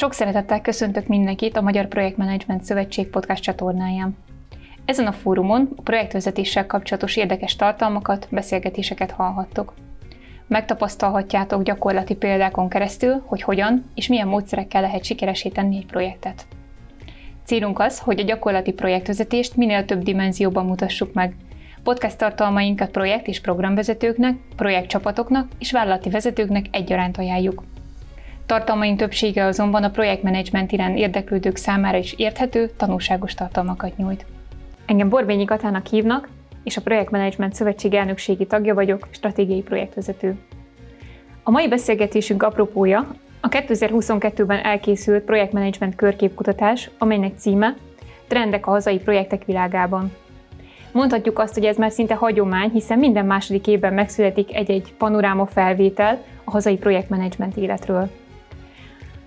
[0.00, 4.16] Sok szeretettel köszöntök mindenkit a Magyar Projektmenedzsment Szövetség podcast csatornáján.
[4.84, 9.74] Ezen a fórumon a projektvezetéssel kapcsolatos érdekes tartalmakat, beszélgetéseket hallhattok.
[10.46, 16.46] Megtapasztalhatjátok gyakorlati példákon keresztül, hogy hogyan és milyen módszerekkel lehet sikeresíteni egy projektet.
[17.44, 21.34] Célunk az, hogy a gyakorlati projektvezetést minél több dimenzióban mutassuk meg.
[21.82, 27.62] Podcast tartalmainkat projekt és programvezetőknek, projektcsapatoknak és vállalati vezetőknek egyaránt ajánljuk.
[28.50, 34.26] Tartalmaink többsége azonban a projektmenedzsment iránt érdeklődők számára is érthető, tanulságos tartalmakat nyújt.
[34.86, 36.28] Engem Borbényi Katának hívnak,
[36.64, 40.38] és a Projektmenedzsment Szövetség elnökségi tagja vagyok, stratégiai projektvezető.
[41.42, 47.76] A mai beszélgetésünk apropója a 2022-ben elkészült projektmenedzsment körképkutatás, amelynek címe
[48.28, 50.12] Trendek a hazai projektek világában.
[50.92, 56.22] Mondhatjuk azt, hogy ez már szinte hagyomány, hiszen minden második évben megszületik egy-egy panoráma felvétel
[56.44, 58.10] a hazai projektmenedzsment életről.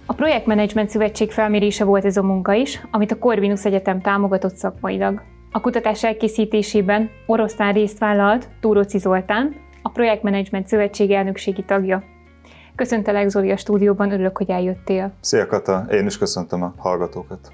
[0.05, 5.21] A Projektmenedzsment Szövetség felmérése volt ez a munka is, amit a Corvinus Egyetem támogatott szakmailag.
[5.51, 12.03] A kutatás elkészítésében oroszlán részt vállalt Túróci Zoltán, a Projektmenedzsment Szövetség elnökségi tagja.
[12.75, 15.13] Köszöntelek Zoli a stúdióban, örülök, hogy eljöttél.
[15.19, 17.51] Szia Kata, én is köszöntöm a hallgatókat.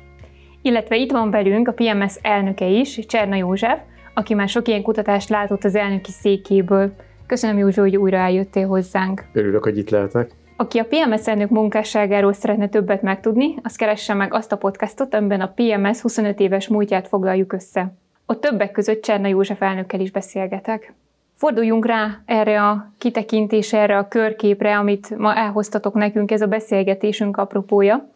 [0.61, 3.80] Illetve itt van velünk a PMS elnöke is, Cserna József,
[4.13, 6.91] aki már sok ilyen kutatást látott az elnöki székéből.
[7.25, 9.25] Köszönöm József, hogy újra eljöttél hozzánk.
[9.34, 10.31] Örülök, hogy itt lehetek.
[10.62, 15.42] Aki a PMS elnök munkásságáról szeretne többet megtudni, az keresse meg azt a podcastot, amiben
[15.42, 17.94] a PMS 25 éves múltját foglaljuk össze.
[18.26, 20.94] Ott többek között Cserna József elnökkel is beszélgetek.
[21.36, 27.38] Forduljunk rá erre a kitekintésre, erre a körképre, amit ma elhoztatok nekünk, ez a beszélgetésünk
[27.38, 28.10] apropója.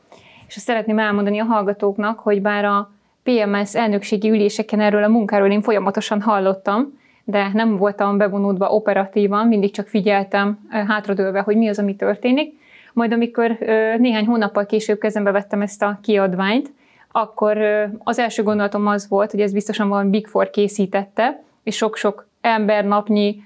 [0.48, 2.92] És azt szeretném elmondani a hallgatóknak, hogy bár a
[3.24, 9.72] PMS elnökségi üléseken erről a munkáról én folyamatosan hallottam, de nem voltam bevonódva operatívan, mindig
[9.72, 12.62] csak figyeltem hátradőlve, hogy mi az, ami történik.
[12.94, 13.58] Majd amikor
[13.98, 16.74] néhány hónappal később kezembe vettem ezt a kiadványt,
[17.12, 17.58] akkor
[17.98, 23.44] az első gondolatom az volt, hogy ez biztosan valami Big Four készítette, és sok-sok embernapnyi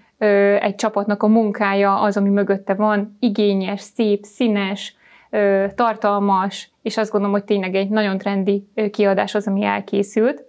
[0.60, 4.96] egy csapatnak a munkája az, ami mögötte van, igényes, szép, színes,
[5.76, 10.44] tartalmas, és azt gondolom, hogy tényleg egy nagyon trendi kiadás az, ami elkészült.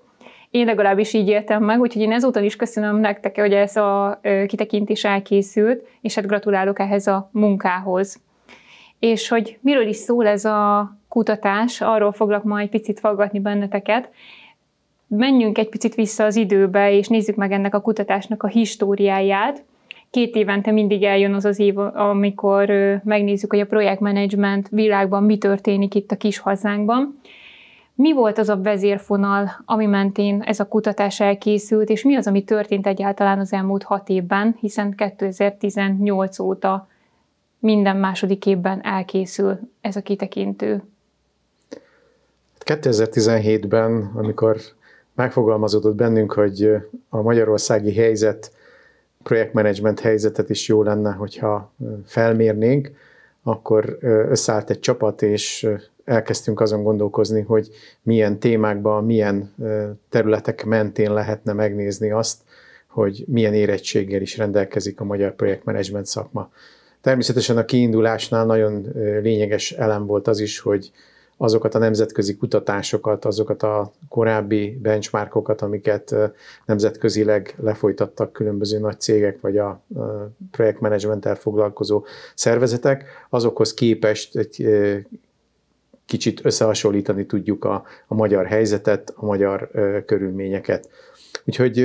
[0.50, 5.04] Én legalábbis így éltem meg, úgyhogy én ezúttal is köszönöm nektek, hogy ez a kitekintés
[5.04, 8.20] elkészült, és hát gratulálok ehhez a munkához.
[8.98, 14.10] És hogy miről is szól ez a kutatás, arról foglak majd egy picit faggatni benneteket.
[15.06, 19.64] Menjünk egy picit vissza az időbe, és nézzük meg ennek a kutatásnak a históriáját.
[20.10, 22.70] Két évente mindig eljön az az év, amikor
[23.04, 27.20] megnézzük, hogy a projektmenedzsment világban mi történik itt a kis hazánkban.
[28.00, 32.44] Mi volt az a vezérfonal, ami mentén ez a kutatás elkészült, és mi az, ami
[32.44, 36.88] történt egyáltalán az elmúlt hat évben, hiszen 2018 óta
[37.58, 40.82] minden második évben elkészül ez a kitekintő.
[42.64, 44.56] 2017-ben, amikor
[45.14, 46.76] megfogalmazódott bennünk, hogy
[47.08, 48.52] a magyarországi helyzet,
[49.22, 51.72] projektmenedzsment helyzetet is jó lenne, hogyha
[52.06, 52.90] felmérnénk,
[53.48, 53.98] akkor
[54.30, 55.68] összeállt egy csapat, és
[56.04, 57.68] elkezdtünk azon gondolkozni, hogy
[58.02, 59.54] milyen témákban, milyen
[60.08, 62.40] területek mentén lehetne megnézni azt,
[62.86, 66.50] hogy milyen érettséggel is rendelkezik a magyar projektmenedzsment szakma.
[67.00, 68.86] Természetesen a kiindulásnál nagyon
[69.22, 70.90] lényeges elem volt az is, hogy
[71.38, 76.14] azokat a nemzetközi kutatásokat, azokat a korábbi benchmarkokat, amiket
[76.66, 79.82] nemzetközileg lefolytattak különböző nagy cégek, vagy a
[80.50, 82.04] projektmenedzsmenttel foglalkozó
[82.34, 84.68] szervezetek, azokhoz képest egy
[86.06, 89.70] kicsit összehasonlítani tudjuk a, a magyar helyzetet, a magyar
[90.06, 90.88] körülményeket.
[91.44, 91.78] Úgyhogy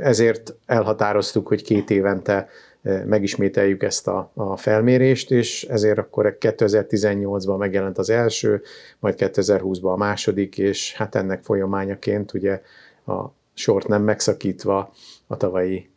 [0.00, 2.48] ezért elhatároztuk, hogy két évente
[3.06, 8.62] megismételjük ezt a, a felmérést, és ezért akkor 2018-ban megjelent az első,
[8.98, 12.60] majd 2020-ban a második, és hát ennek folyamányaként ugye
[13.06, 14.92] a sort nem megszakítva
[15.26, 15.90] a tavalyi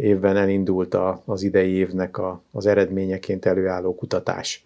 [0.00, 4.64] évben elindult a, az idei évnek a, az eredményeként előálló kutatás.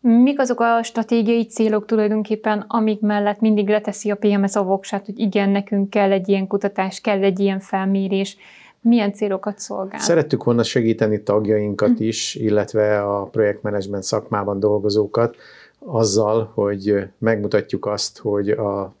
[0.00, 5.18] Mik azok a stratégiai célok tulajdonképpen, amik mellett mindig leteszi a PMS a voksát, hogy
[5.18, 8.36] igen, nekünk kell egy ilyen kutatás, kell egy ilyen felmérés,
[8.82, 10.00] milyen célokat szolgál?
[10.00, 15.36] Szerettük volna segíteni tagjainkat is, illetve a projektmenedzsment szakmában dolgozókat
[15.78, 18.94] azzal, hogy megmutatjuk azt, hogy a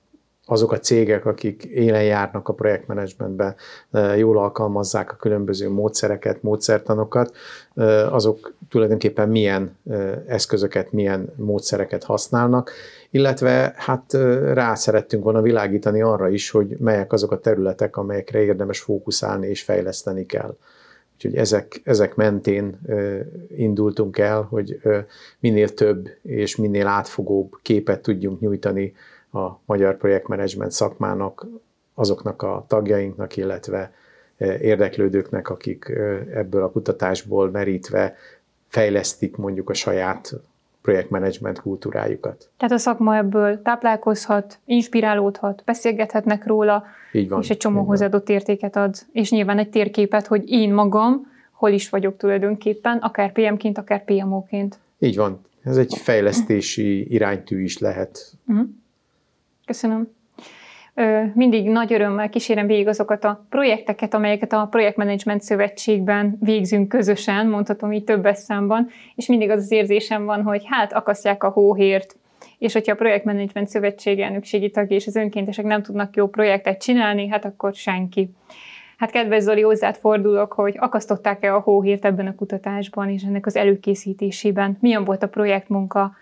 [0.46, 3.54] azok a cégek, akik élen járnak a projektmenedzsmentben,
[4.16, 7.36] jól alkalmazzák a különböző módszereket, módszertanokat,
[8.10, 9.76] azok tulajdonképpen milyen
[10.26, 12.70] eszközöket, milyen módszereket használnak,
[13.10, 14.12] illetve hát
[14.52, 19.62] rá szerettünk volna világítani arra is, hogy melyek azok a területek, amelyekre érdemes fókuszálni és
[19.62, 20.56] fejleszteni kell.
[21.14, 22.80] Úgyhogy ezek, ezek mentén
[23.56, 24.80] indultunk el, hogy
[25.40, 28.94] minél több és minél átfogóbb képet tudjunk nyújtani
[29.32, 31.46] a magyar projektmenedzsment szakmának,
[31.94, 33.92] azoknak a tagjainknak, illetve
[34.60, 35.92] érdeklődőknek, akik
[36.34, 38.16] ebből a kutatásból merítve
[38.68, 40.32] fejlesztik mondjuk a saját
[40.82, 42.50] projektmenedzsment kultúrájukat.
[42.56, 48.76] Tehát a szakma ebből táplálkozhat, inspirálódhat, beszélgethetnek róla, így van, és egy csomó hozzáadott értéket
[48.76, 54.04] ad, és nyilván egy térképet, hogy én magam hol is vagyok tulajdonképpen, akár PM-ként, akár
[54.04, 54.78] PMO-ként.
[54.98, 55.40] Így van.
[55.62, 58.32] Ez egy fejlesztési iránytű is lehet.
[58.46, 58.68] Uh-huh.
[59.64, 60.08] Köszönöm
[61.34, 67.92] mindig nagy örömmel kísérem végig azokat a projekteket, amelyeket a Projektmenedzsment Szövetségben végzünk közösen, mondhatom
[67.92, 72.16] így többes számban, és mindig az az érzésem van, hogy hát akasztják a hóhért,
[72.58, 77.28] és hogyha a Projektmenedzsment Szövetség elnökségi tagja és az önkéntesek nem tudnak jó projektet csinálni,
[77.28, 78.30] hát akkor senki.
[78.96, 83.56] Hát kedves Zoli, hozzád fordulok, hogy akasztották-e a hóhírt ebben a kutatásban és ennek az
[83.56, 84.76] előkészítésében?
[84.80, 86.12] Milyen volt a projektmunka?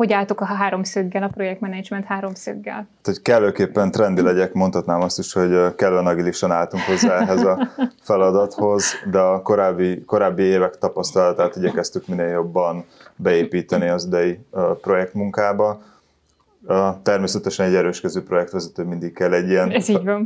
[0.00, 2.88] Hogy álltok a háromszöggel, a projektmenedzsment háromszöggel?
[3.04, 7.68] Hogy kellőképpen trendi legyek, mondhatnám azt is, hogy kellően agilisan álltunk hozzá ehhez a
[8.02, 12.84] feladathoz, de a korábbi, korábbi évek tapasztalatát igyekeztük minél jobban
[13.16, 14.38] beépíteni az idei
[14.80, 15.82] projektmunkába.
[17.02, 19.70] Természetesen egy erőskező projektvezető mindig kell egy ilyen,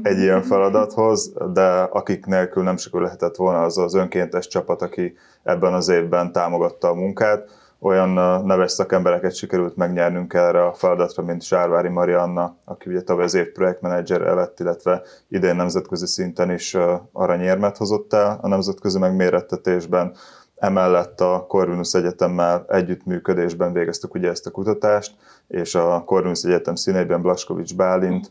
[0.02, 5.16] egy ilyen feladathoz, de akik nélkül nem sikul lehetett volna az az önkéntes csapat, aki
[5.42, 11.42] ebben az évben támogatta a munkát olyan neves szakembereket sikerült megnyernünk erre a feladatra, mint
[11.42, 16.76] Sárvári Marianna, aki ugye tavaly az év projektmenedzser lett, illetve idén nemzetközi szinten is
[17.12, 20.14] aranyérmet hozott el a nemzetközi megmérettetésben.
[20.56, 25.14] Emellett a Corvinus Egyetemmel együttműködésben végeztük ugye ezt a kutatást,
[25.48, 28.30] és a Corvinus Egyetem színeiben Blaskovics Bálint,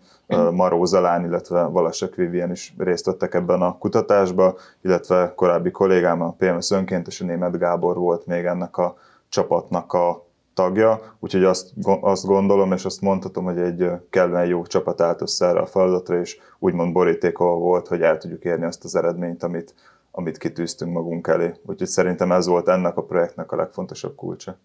[0.51, 6.35] Maró Zalán, illetve Valasek Vivien is részt vettek ebben a kutatásba, illetve korábbi kollégám, a
[6.38, 8.95] PMS önkéntes, a német Gábor volt még ennek a
[9.33, 15.01] csapatnak a tagja, úgyhogy azt, azt gondolom, és azt mondhatom, hogy egy kellően jó csapat
[15.01, 18.95] állt össze erre a feladatra, és úgymond borítékol volt, hogy el tudjuk érni azt az
[18.95, 19.74] eredményt, amit,
[20.12, 21.51] amit kitűztünk magunk elé.
[21.65, 24.57] Úgyhogy szerintem ez volt ennek a projektnek a legfontosabb kulcsa.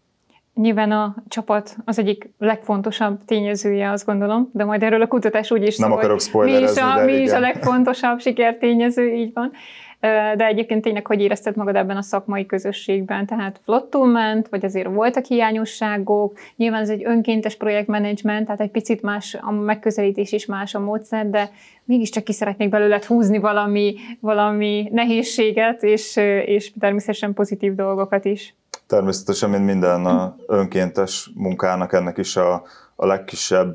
[0.54, 5.62] Nyilván a csapat az egyik legfontosabb tényezője, azt gondolom, de majd erről a kutatás úgy
[5.62, 9.52] is Nem szól, akarok mi is a, mi is a legfontosabb sikertényező, így van
[10.00, 13.26] de egyébként tényleg hogy érezted magad ebben a szakmai közösségben?
[13.26, 16.38] Tehát flottul ment, vagy azért voltak hiányosságok?
[16.56, 21.30] Nyilván ez egy önkéntes projektmenedzsment, tehát egy picit más a megközelítés is más a módszer,
[21.30, 21.50] de
[21.84, 28.54] mégiscsak ki szeretnék belőle húzni valami, valami nehézséget, és, és természetesen pozitív dolgokat is.
[28.86, 32.62] Természetesen, mint minden a önkéntes munkának, ennek is a,
[32.96, 33.74] a legkisebb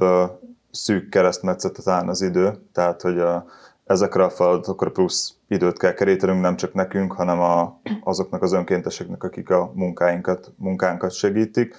[0.71, 3.45] szűk keresztmetszetet áll az idő, tehát hogy a,
[3.85, 9.23] ezekre a feladatokra plusz időt kell kerítenünk, nem csak nekünk, hanem a, azoknak az önkénteseknek,
[9.23, 11.75] akik a munkáinkat, munkánkat segítik.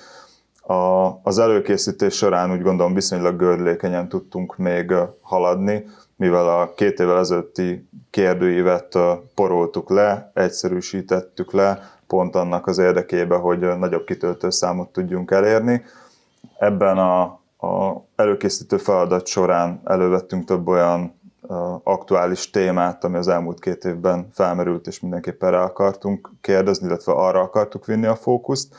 [0.61, 5.85] A, az előkészítés során úgy gondolom viszonylag gördülékenyen tudtunk még haladni,
[6.17, 8.99] mivel a két évvel ezelőtti kérdőívet
[9.35, 15.83] poroltuk le, egyszerűsítettük le, pont annak az érdekében, hogy nagyobb kitöltőszámot tudjunk elérni.
[16.59, 17.23] Ebben a,
[17.67, 21.15] a előkészítő feladat során elővettünk több olyan
[21.83, 27.41] aktuális témát, ami az elmúlt két évben felmerült, és mindenképpen rá akartunk kérdezni, illetve arra
[27.41, 28.75] akartuk vinni a fókuszt.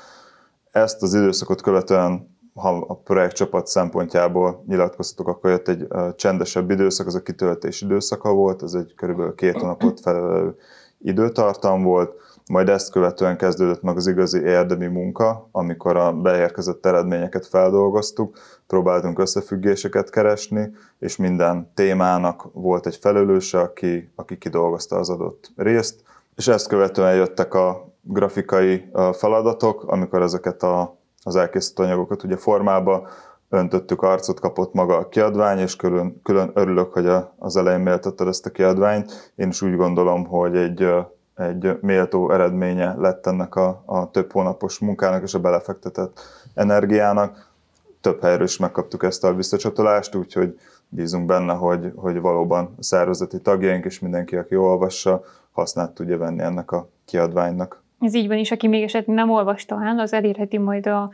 [0.72, 7.16] Ezt az időszakot követően, ha a projektcsapat szempontjából nyilatkoztatok, akkor jött egy csendesebb időszak, az
[7.16, 10.56] a kitöltés időszaka volt, ez egy körülbelül két hónapot felelő
[11.00, 12.13] időtartam volt,
[12.48, 18.38] majd ezt követően kezdődött meg az igazi érdemi munka, amikor a beérkezett eredményeket feldolgoztuk,
[18.68, 26.04] próbáltunk összefüggéseket keresni, és minden témának volt egy felelőse, aki, aki kidolgozta az adott részt,
[26.36, 33.08] és ezt követően jöttek a grafikai feladatok, amikor ezeket a, az elkészített anyagokat ugye formába
[33.50, 38.28] öntöttük, arcot kapott maga a kiadvány, és külön, külön örülök, hogy a, az elején méltattad
[38.28, 39.34] ezt a kiadványt.
[39.36, 40.88] Én is úgy gondolom, hogy egy
[41.36, 46.20] egy méltó eredménye lett ennek a, a több hónapos munkának és a belefektetett
[46.54, 47.54] energiának.
[48.01, 53.42] Több helyről is megkaptuk ezt a visszacsatolást, úgyhogy bízunk benne, hogy, hogy valóban a szervezeti
[53.42, 57.84] tagjaink és mindenki, aki olvassa, hasznát tudja venni ennek a kiadványnak.
[58.00, 61.12] Ez így van is, aki még esetleg nem olvasta el, az elérheti majd a,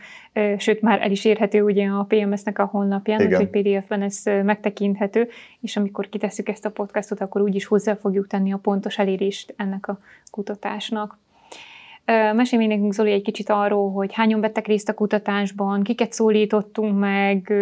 [0.58, 5.78] sőt már el is érhető ugye a PMS-nek a honlapján, úgyhogy PDF-ben ez megtekinthető, és
[5.78, 10.00] amikor kitesszük ezt a podcastot, akkor úgyis hozzá fogjuk tenni a pontos elérést ennek a
[10.32, 11.18] kutatásnak.
[12.34, 17.00] Mesélj még nekünk, Zoli, egy kicsit arról, hogy hányan vettek részt a kutatásban, kiket szólítottunk
[17.00, 17.54] meg,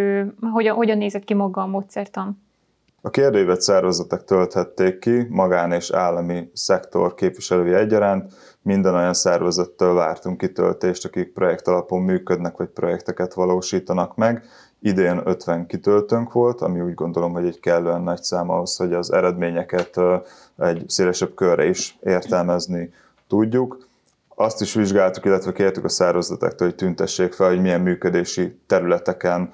[0.52, 2.42] hogyan, hogyan nézett ki maga a módszertan?
[3.02, 10.38] A kérdőívet szervezetek tölthették ki, magán és állami szektor képviselői egyaránt, minden olyan szervezettől vártunk
[10.38, 14.44] kitöltést, akik projekt alapon működnek, vagy projekteket valósítanak meg.
[14.82, 19.12] Idén 50 kitöltőnk volt, ami úgy gondolom, hogy egy kellően nagy szám ahhoz, hogy az
[19.12, 20.00] eredményeket
[20.58, 22.94] egy szélesebb körre is értelmezni
[23.28, 23.88] tudjuk.
[24.36, 29.54] Azt is vizsgáltuk, illetve kértük a szervezetektől, hogy tüntessék fel, hogy milyen működési területeken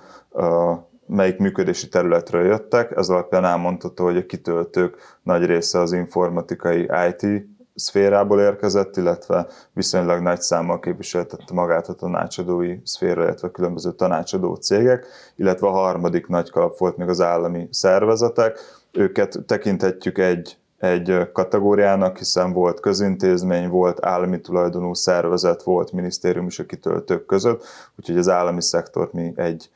[1.07, 2.91] melyik működési területről jöttek.
[2.95, 10.21] Ez alapján elmondható, hogy a kitöltők nagy része az informatikai IT szférából érkezett, illetve viszonylag
[10.21, 15.05] nagy számmal képviseltette magát a tanácsadói szféra, illetve különböző tanácsadó cégek,
[15.35, 18.59] illetve a harmadik nagy kalap volt még az állami szervezetek.
[18.91, 26.59] Őket tekinthetjük egy, egy kategóriának, hiszen volt közintézmény, volt állami tulajdonú szervezet, volt minisztérium is
[26.59, 27.63] a kitöltők között,
[27.99, 29.69] úgyhogy az állami szektort mi egy,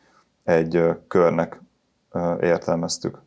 [0.44, 1.62] egy körnek
[2.42, 3.18] értelmeztük.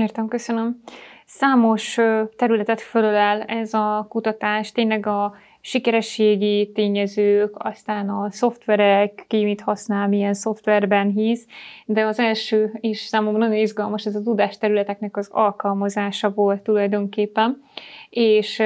[0.00, 0.80] Értem, köszönöm.
[1.26, 1.98] Számos
[2.36, 10.08] területet fölölel ez a kutatás, tényleg a sikerességi tényezők, aztán a szoftverek, ki mit használ,
[10.08, 11.46] milyen szoftverben hisz,
[11.86, 17.62] de az első is számomra nagyon izgalmas, ez a tudásterületeknek az alkalmazása volt tulajdonképpen,
[18.10, 18.62] és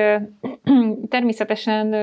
[1.08, 1.94] természetesen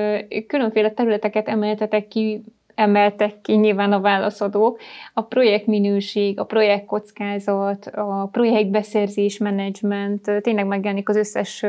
[0.46, 2.42] különféle területeket emeltetek ki
[2.74, 4.80] emeltek ki nyilván a válaszadók,
[5.14, 11.64] a projektminőség, a projektkockázat, a projektbeszerzés menedzsment, tényleg megjelenik az összes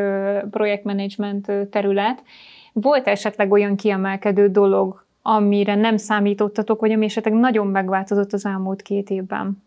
[0.51, 2.24] projektmenedzsment terület.
[2.74, 8.81] Volt esetleg olyan kiemelkedő dolog, amire nem számítottatok, vagy ami esetleg nagyon megváltozott az elmúlt
[8.81, 9.63] két évben?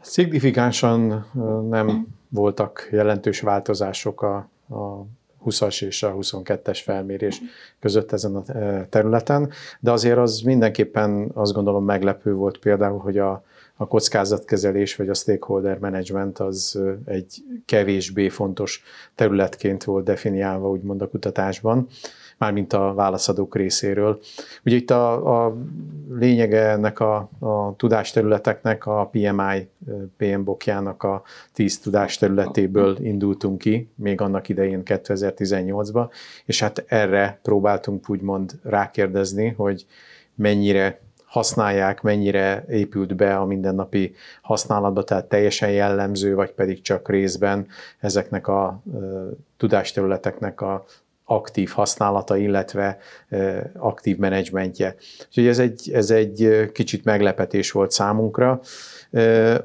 [0.00, 1.26] Szignifikánsan
[1.68, 4.36] nem voltak jelentős változások a,
[4.68, 5.06] a
[5.46, 7.40] 20-as és a 22-es felmérés
[7.80, 9.50] között ezen a e, területen,
[9.80, 13.44] de azért az mindenképpen azt gondolom meglepő volt például, hogy a,
[13.76, 18.82] a kockázatkezelés vagy a stakeholder management az egy kevésbé fontos
[19.14, 21.88] területként volt definiálva, úgymond a kutatásban
[22.38, 24.20] mármint a válaszadók részéről.
[24.64, 25.56] Ugye itt a, a
[26.10, 29.68] lényege ennek a, a tudásterületeknek a PMI
[30.16, 36.08] PM-bokjának a 10 tudásterületéből indultunk ki, még annak idején 2018-ban,
[36.44, 39.86] és hát erre próbáltunk úgymond rákérdezni, hogy
[40.34, 47.66] mennyire használják, mennyire épült be a mindennapi használatba, tehát teljesen jellemző, vagy pedig csak részben
[47.98, 48.82] ezeknek a
[49.56, 50.84] tudásterületeknek a
[51.28, 52.98] aktív használata, illetve
[53.76, 54.96] aktív menedzsmentje.
[55.26, 58.60] Úgyhogy ez egy, ez egy kicsit meglepetés volt számunkra.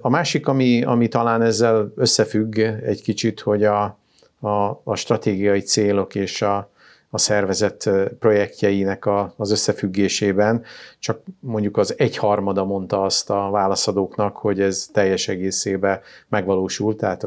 [0.02, 3.98] A másik, ami, ami talán ezzel összefügg egy kicsit, hogy a,
[4.40, 6.70] a, a stratégiai célok és a,
[7.10, 7.90] a szervezet
[8.20, 10.64] projektjeinek a, az összefüggésében,
[11.00, 17.26] csak mondjuk az egyharmada mondta azt a válaszadóknak, hogy ez teljes egészében megvalósult, tehát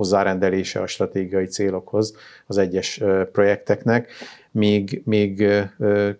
[0.00, 2.16] hozzárendelése a stratégiai célokhoz
[2.46, 3.02] az egyes
[3.32, 4.10] projekteknek,
[4.50, 5.46] még, még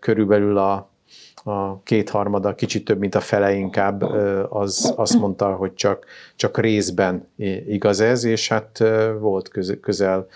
[0.01, 0.91] körülbelül a,
[1.35, 4.03] a kétharmada, kicsit több, mint a fele inkább,
[4.49, 6.05] az azt mondta, hogy csak,
[6.37, 7.29] csak részben
[7.67, 8.83] igaz ez, és hát
[9.21, 9.49] volt
[9.81, 10.27] közel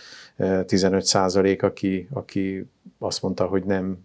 [0.67, 2.67] 15 százalék, aki, aki
[2.99, 3.99] azt mondta, hogy nem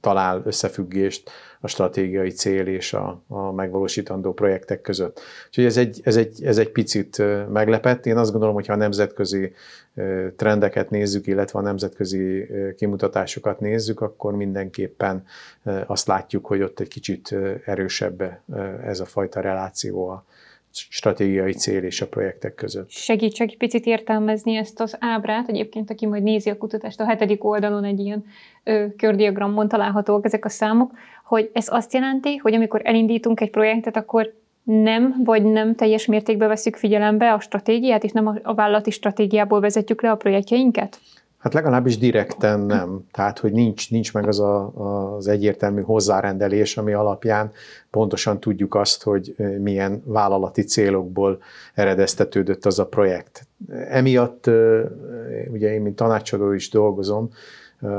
[0.00, 1.30] talál összefüggést
[1.60, 5.20] a stratégiai cél és a, a megvalósítandó projektek között.
[5.46, 7.22] Úgyhogy ez egy, ez, egy, ez egy picit
[7.52, 8.06] meglepett.
[8.06, 9.52] Én azt gondolom, hogy ha a nemzetközi
[10.36, 12.46] trendeket nézzük, illetve a nemzetközi
[12.76, 15.24] kimutatásokat nézzük, akkor mindenképpen
[15.86, 17.34] azt látjuk, hogy ott egy kicsit
[17.64, 18.40] erősebb
[18.84, 20.24] ez a fajta reláció a
[20.72, 22.90] stratégiai cél és a projektek között.
[22.90, 25.48] Segíts egy picit értelmezni ezt az ábrát.
[25.48, 28.24] Egyébként, aki majd nézi a kutatást, a hetedik oldalon egy ilyen
[28.96, 30.92] kördiagramon találhatóak ezek a számok,
[31.24, 36.48] hogy ez azt jelenti, hogy amikor elindítunk egy projektet, akkor nem, vagy nem teljes mértékben
[36.48, 41.00] veszük figyelembe a stratégiát, és nem a vállalati stratégiából vezetjük le a projektjeinket?
[41.42, 43.06] Hát legalábbis direkten nem.
[43.12, 44.72] Tehát, hogy nincs, nincs meg az a,
[45.16, 47.52] az egyértelmű hozzárendelés, ami alapján
[47.90, 51.42] pontosan tudjuk azt, hogy milyen vállalati célokból
[51.74, 53.46] eredeztetődött az a projekt.
[53.88, 54.46] Emiatt,
[55.50, 57.30] ugye én, mint tanácsadó is dolgozom,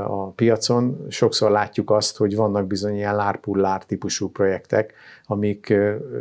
[0.07, 4.93] a piacon, sokszor látjuk azt, hogy vannak bizony ilyen lárpullár típusú projektek,
[5.25, 5.73] amik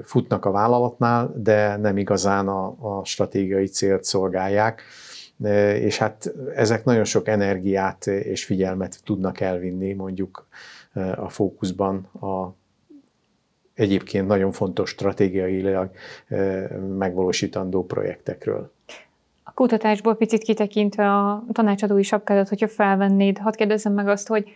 [0.05, 4.83] futnak a vállalatnál, de nem igazán a, a stratégiai célt szolgálják
[5.81, 10.47] és hát ezek nagyon sok energiát és figyelmet tudnak elvinni mondjuk
[11.17, 12.55] a fókuszban a
[13.75, 15.91] egyébként nagyon fontos stratégiailag
[16.99, 18.73] megvalósítandó projektekről.
[19.43, 24.49] A kutatásból picit kitekintve a tanácsadói sapkádat, hogyha felvennéd, hadd kérdezzem meg azt, hogy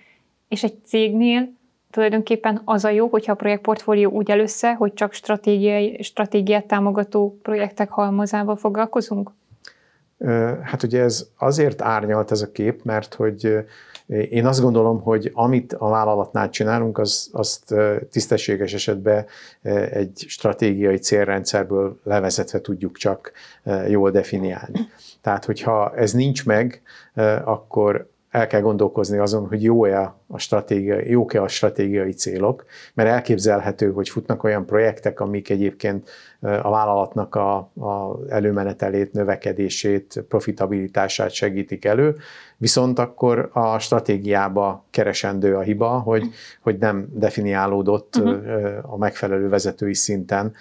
[0.49, 1.52] és egy cégnél
[1.90, 7.38] tulajdonképpen az a jó, hogyha a projektportfólió úgy el össze, hogy csak stratégiai, stratégiát támogató
[7.43, 9.31] projektek halmazával foglalkozunk?
[10.62, 13.66] Hát ugye ez azért árnyalt ez a kép, mert hogy
[14.06, 17.75] én azt gondolom, hogy amit a vállalatnál csinálunk, az, azt
[18.11, 19.26] tisztességes esetben
[19.90, 23.32] egy stratégiai célrendszerből levezetve tudjuk csak
[23.88, 24.78] jól definiálni.
[25.20, 26.82] Tehát, hogyha ez nincs meg,
[27.44, 32.64] akkor el kell gondolkozni azon, hogy jó-e a stratégiai, jók-e a stratégiai célok,
[32.95, 36.09] mert elképzelhető, hogy futnak olyan projektek, amik egyébként
[36.40, 42.16] a vállalatnak a, a előmenetelét, növekedését, profitabilitását segítik elő,
[42.56, 46.28] viszont akkor a stratégiába keresendő a hiba, hogy,
[46.61, 48.92] hogy nem definiálódott uh-huh.
[48.92, 50.54] a megfelelő vezetői szinten,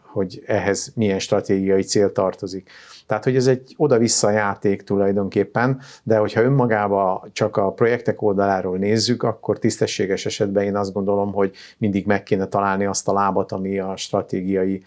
[0.00, 2.70] hogy ehhez milyen stratégiai cél tartozik.
[3.06, 8.22] Tehát, hogy ez egy oda-vissza játék tulajdonképpen, de hogyha önmagába csak a projektek
[8.66, 13.12] oldaláról nézzük, akkor tisztességes esetben én azt gondolom, hogy mindig meg kéne találni azt a
[13.12, 14.82] lábat, ami a stratégiai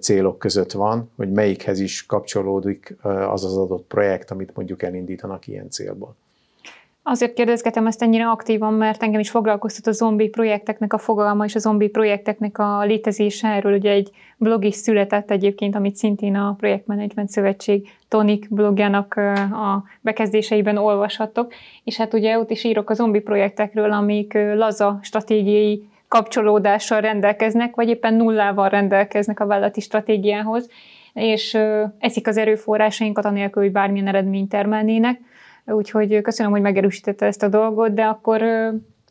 [0.00, 5.70] célok között van, hogy melyikhez is kapcsolódik az az adott projekt, amit mondjuk elindítanak ilyen
[5.70, 6.16] célból.
[7.06, 11.54] Azért kérdezgetem ezt ennyire aktívan, mert engem is foglalkoztat a zombi projekteknek a fogalma és
[11.54, 13.48] a zombi projekteknek a létezése.
[13.48, 19.14] Erről ugye egy blog is született egyébként, amit szintén a Projektmenedzsment Szövetség Tonik blogjának
[19.52, 21.52] a bekezdéseiben olvashattok.
[21.84, 27.88] És hát ugye ott is írok a zombi projektekről, amik laza stratégiai kapcsolódással rendelkeznek, vagy
[27.88, 30.68] éppen nullával rendelkeznek a vállalati stratégiához,
[31.12, 31.58] és
[31.98, 35.20] eszik az erőforrásainkat anélkül, hogy bármilyen eredményt termelnének
[35.66, 38.42] Úgyhogy köszönöm, hogy megerősítette ezt a dolgot, de akkor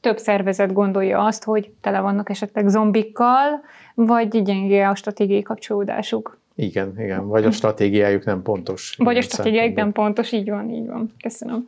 [0.01, 3.63] több szervezet gondolja azt, hogy tele vannak esetleg zombikkal,
[3.95, 6.39] vagy gyengé a stratégiai kapcsolódásuk.
[6.55, 7.27] Igen, igen.
[7.27, 8.95] Vagy a stratégiájuk nem pontos.
[8.97, 11.11] Vagy a stratégiájuk nem pontos, így van, így van.
[11.21, 11.67] Köszönöm.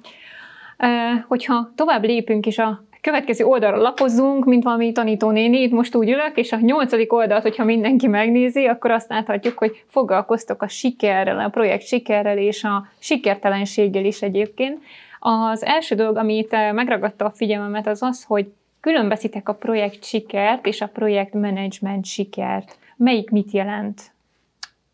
[1.28, 6.38] Hogyha tovább lépünk, és a következő oldalra lapozzunk, mint valami tanítónéni, itt most úgy ülök,
[6.38, 11.50] és a nyolcadik oldalt, hogyha mindenki megnézi, akkor azt láthatjuk, hogy foglalkoztok a sikerrel, a
[11.50, 14.80] projekt sikerrel és a sikertelenséggel is egyébként.
[15.20, 20.82] Az első dolog, amit megragadta a figyelmemet, az az, hogy különbözítek a projekt sikert és
[20.82, 22.78] a projektmenedzsment sikert.
[22.98, 24.02] Melyik mit jelent?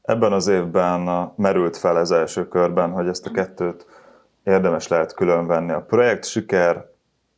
[0.02, 3.86] Ebben az évben merült fel ez első körben, hogy ezt a kettőt
[4.44, 5.72] érdemes lehet különvenni.
[5.72, 6.91] A projekt siker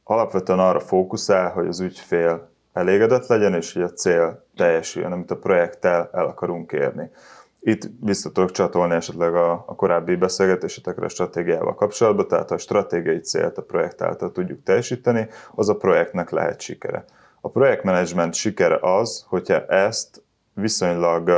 [0.04, 5.38] alapvetően arra fókuszál, hogy az ügyfél elégedett legyen, és hogy a cél teljesüljön, amit a
[5.38, 7.10] projekttel el akarunk érni.
[7.60, 12.58] Itt vissza tudok csatolni esetleg a, a korábbi beszélgetésetekre a stratégiával kapcsolatban, tehát ha a
[12.58, 17.06] stratégiai célt a projekt által tudjuk teljesíteni, az a projektnek lehet sikere.
[17.42, 21.30] A projektmenedzsment sikere az, hogyha ezt viszonylag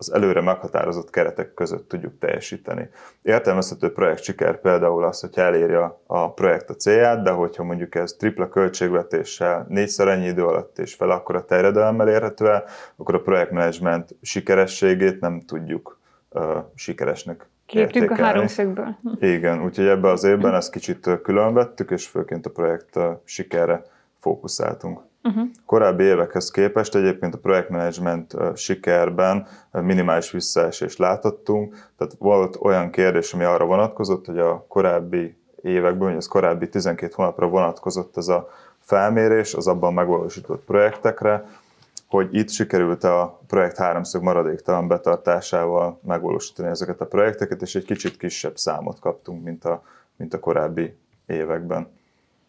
[0.00, 2.88] az előre meghatározott keretek között tudjuk teljesíteni.
[3.22, 8.12] Értelmezhető projekt siker például az, hogy elérje a projekt a célját, de hogyha mondjuk ez
[8.12, 12.64] tripla költségvetéssel négyszer ennyi idő alatt és fel akkor a terjedelemmel érhető el,
[12.96, 15.98] akkor a projektmenedzsment sikerességét nem tudjuk
[16.30, 18.96] uh, sikeresnek Kértünk a háromszögből.
[19.20, 23.82] Igen, úgyhogy ebben az évben ezt kicsit különvettük, és főként a projekt sikerre
[24.18, 25.00] fókuszáltunk.
[25.22, 25.48] Uh-huh.
[25.66, 33.44] Korábbi évekhez képest egyébként a projektmenedzsment sikerben minimális visszaesés láthattunk, tehát volt olyan kérdés, ami
[33.44, 38.48] arra vonatkozott, hogy a korábbi években, hogy az korábbi 12 hónapra vonatkozott ez a
[38.80, 41.44] felmérés az abban megvalósított projektekre,
[42.08, 48.16] hogy itt sikerült a projekt háromszög maradéktalan betartásával megvalósítani ezeket a projekteket, és egy kicsit
[48.16, 49.82] kisebb számot kaptunk, mint a,
[50.16, 51.97] mint a korábbi években.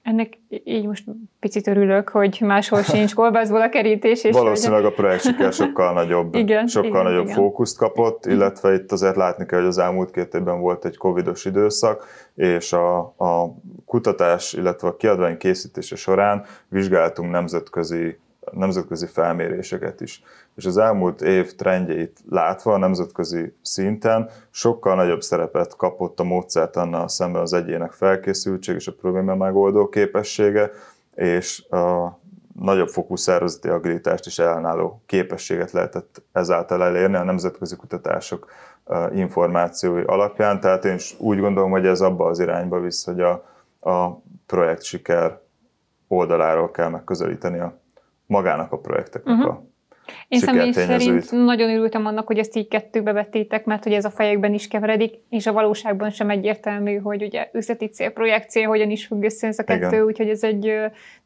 [0.04, 1.04] Ennek így most
[1.40, 4.24] picit örülök, hogy máshol sincs kolbászból a kerítés.
[4.24, 4.92] És Valószínűleg hogy...
[4.92, 7.36] a projekt siker sokkal nagyobb, igen, sokkal igen, nagyobb igen.
[7.36, 11.46] fókuszt kapott, illetve itt azért látni kell, hogy az elmúlt két évben volt egy covidos
[11.46, 18.18] időszak, és a, a kutatás, illetve a kiadvány készítése során vizsgáltunk nemzetközi
[18.52, 20.24] nemzetközi felméréseket is.
[20.56, 26.76] És az elmúlt év trendjeit látva a nemzetközi szinten sokkal nagyobb szerepet kapott a módszert
[26.76, 30.72] annál szemben az egyének felkészültség és a probléma megoldó képessége,
[31.16, 32.18] és a
[32.60, 38.52] nagyobb fokú szervezeti agilitást és ellenálló képességet lehetett ezáltal elérni a nemzetközi kutatások
[39.14, 40.60] információi alapján.
[40.60, 43.32] Tehát én is úgy gondolom, hogy ez abba az irányba visz, hogy a,
[43.92, 45.40] a projekt siker
[46.08, 47.78] oldaláról kell megközelíteni a
[48.30, 49.54] magának a projekteknek uh-huh.
[49.54, 49.70] a
[50.28, 54.10] én személy szerint nagyon örültem annak, hogy ezt így kettőbe vettétek, mert hogy ez a
[54.10, 58.90] fejekben is keveredik, és a valóságban sem egyértelmű, hogy ugye üzleti cél, projekt cél, hogyan
[58.90, 60.04] is függ össze ez a kettő, Igen.
[60.04, 60.74] úgyhogy ez egy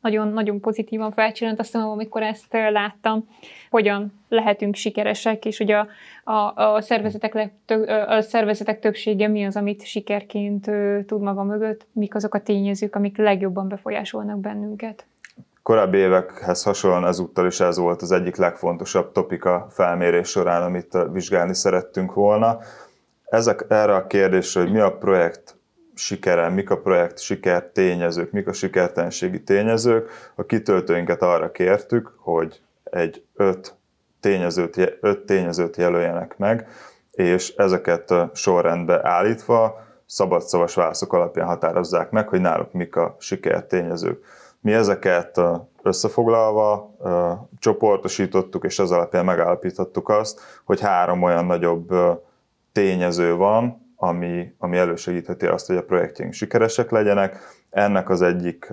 [0.01, 3.27] nagyon-nagyon pozitívan felcsillant, azt mondom, amikor ezt láttam,
[3.69, 5.87] hogyan lehetünk sikeresek, és ugye a,
[6.23, 7.51] a, a, szervezetek,
[8.07, 10.71] a szervezetek többsége mi az, amit sikerként
[11.05, 15.05] tud maga mögött, mik azok a tényezők, amik legjobban befolyásolnak bennünket.
[15.63, 21.55] Korábbi évekhez hasonlóan ezúttal is ez volt az egyik legfontosabb topika felmérés során, amit vizsgálni
[21.55, 22.57] szerettünk volna.
[23.25, 25.55] Ezek erre a kérdésre, hogy mi a projekt
[25.95, 32.61] sikere, mik a projekt siker tényezők, mik a sikertelenségi tényezők, a kitöltőinket arra kértük, hogy
[32.83, 33.75] egy öt
[34.19, 36.67] tényezőt, öt tényezőt jelöljenek meg,
[37.11, 44.25] és ezeket sorrendbe állítva szabadszavas válaszok alapján határozzák meg, hogy náluk mik a sikertényezők.
[44.63, 45.41] Mi ezeket
[45.81, 46.95] összefoglalva
[47.59, 51.89] csoportosítottuk, és az alapján megállapítottuk azt, hogy három olyan nagyobb
[52.71, 57.37] tényező van, ami, ami elősegítheti azt, hogy a projektjeink sikeresek legyenek.
[57.69, 58.71] Ennek az egyik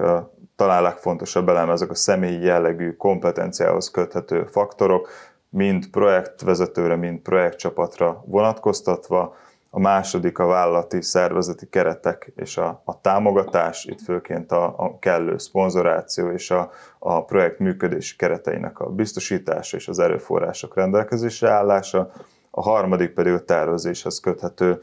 [0.57, 5.09] talán legfontosabb elem ezek a személyi jellegű kompetenciához köthető faktorok,
[5.49, 9.35] mind projektvezetőre, mind projektcsapatra vonatkoztatva.
[9.73, 15.39] A második a vállalati szervezeti keretek és a, a támogatás, itt főként a, a kellő
[15.39, 22.11] szponzoráció és a, a projekt működési kereteinek a biztosítása és az erőforrások rendelkezésre állása.
[22.51, 24.83] A harmadik pedig a tervezéshez köthető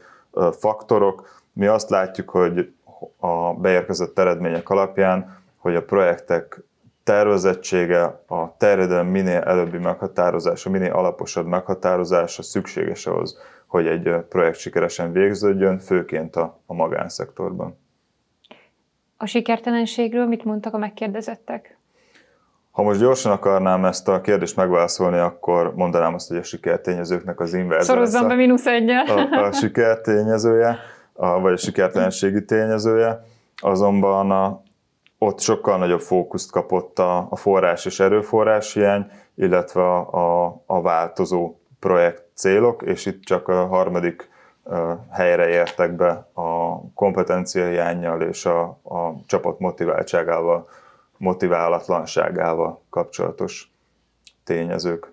[0.58, 1.42] faktorok.
[1.52, 2.72] Mi azt látjuk, hogy
[3.16, 6.62] a beérkezett eredmények alapján, hogy a projektek
[7.02, 15.12] tervezettsége, a terjedelem minél előbbi meghatározása, minél alaposabb meghatározása szükséges ahhoz, hogy egy projekt sikeresen
[15.12, 17.78] végződjön, főként a, a magánszektorban.
[19.16, 21.78] A sikertelenségről mit mondtak a megkérdezettek?
[22.70, 27.54] Ha most gyorsan akarnám ezt a kérdést megválaszolni, akkor mondanám azt, hogy a sikertényezőknek az
[27.54, 27.84] inverz.
[27.84, 29.04] Szorozzam be mínusz egyel.
[29.06, 30.78] A, a sikertényezője,
[31.12, 33.20] a, vagy a sikertelenségi tényezője.
[33.56, 34.62] Azonban a,
[35.18, 40.82] ott sokkal nagyobb fókuszt kapott a, a forrás és erőforrás hiány, illetve a, a, a
[40.82, 44.30] változó projekt célok, és itt csak a harmadik
[45.10, 50.68] helyre értek be a kompetencia hiányjal és a, a csapat motiváltságával
[51.16, 53.70] motiválatlanságával kapcsolatos
[54.44, 55.12] tényezők.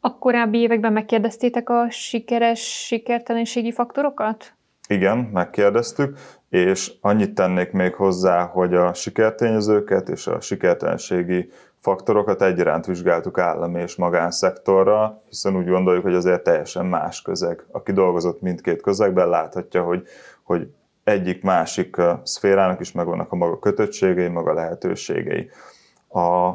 [0.00, 4.54] A korábbi években megkérdeztétek a sikeres sikertelenségi faktorokat?
[4.88, 11.50] Igen, megkérdeztük, és annyit tennék még hozzá, hogy a sikertényezőket és a sikertelenségi
[11.86, 17.64] faktorokat egyaránt vizsgáltuk állami és magánszektorra, hiszen úgy gondoljuk, hogy azért teljesen más közeg.
[17.70, 20.02] Aki dolgozott mindkét közegben, láthatja, hogy,
[20.42, 20.68] hogy
[21.04, 25.50] egyik másik szférának is megvannak a maga kötöttségei, maga lehetőségei.
[26.08, 26.52] A,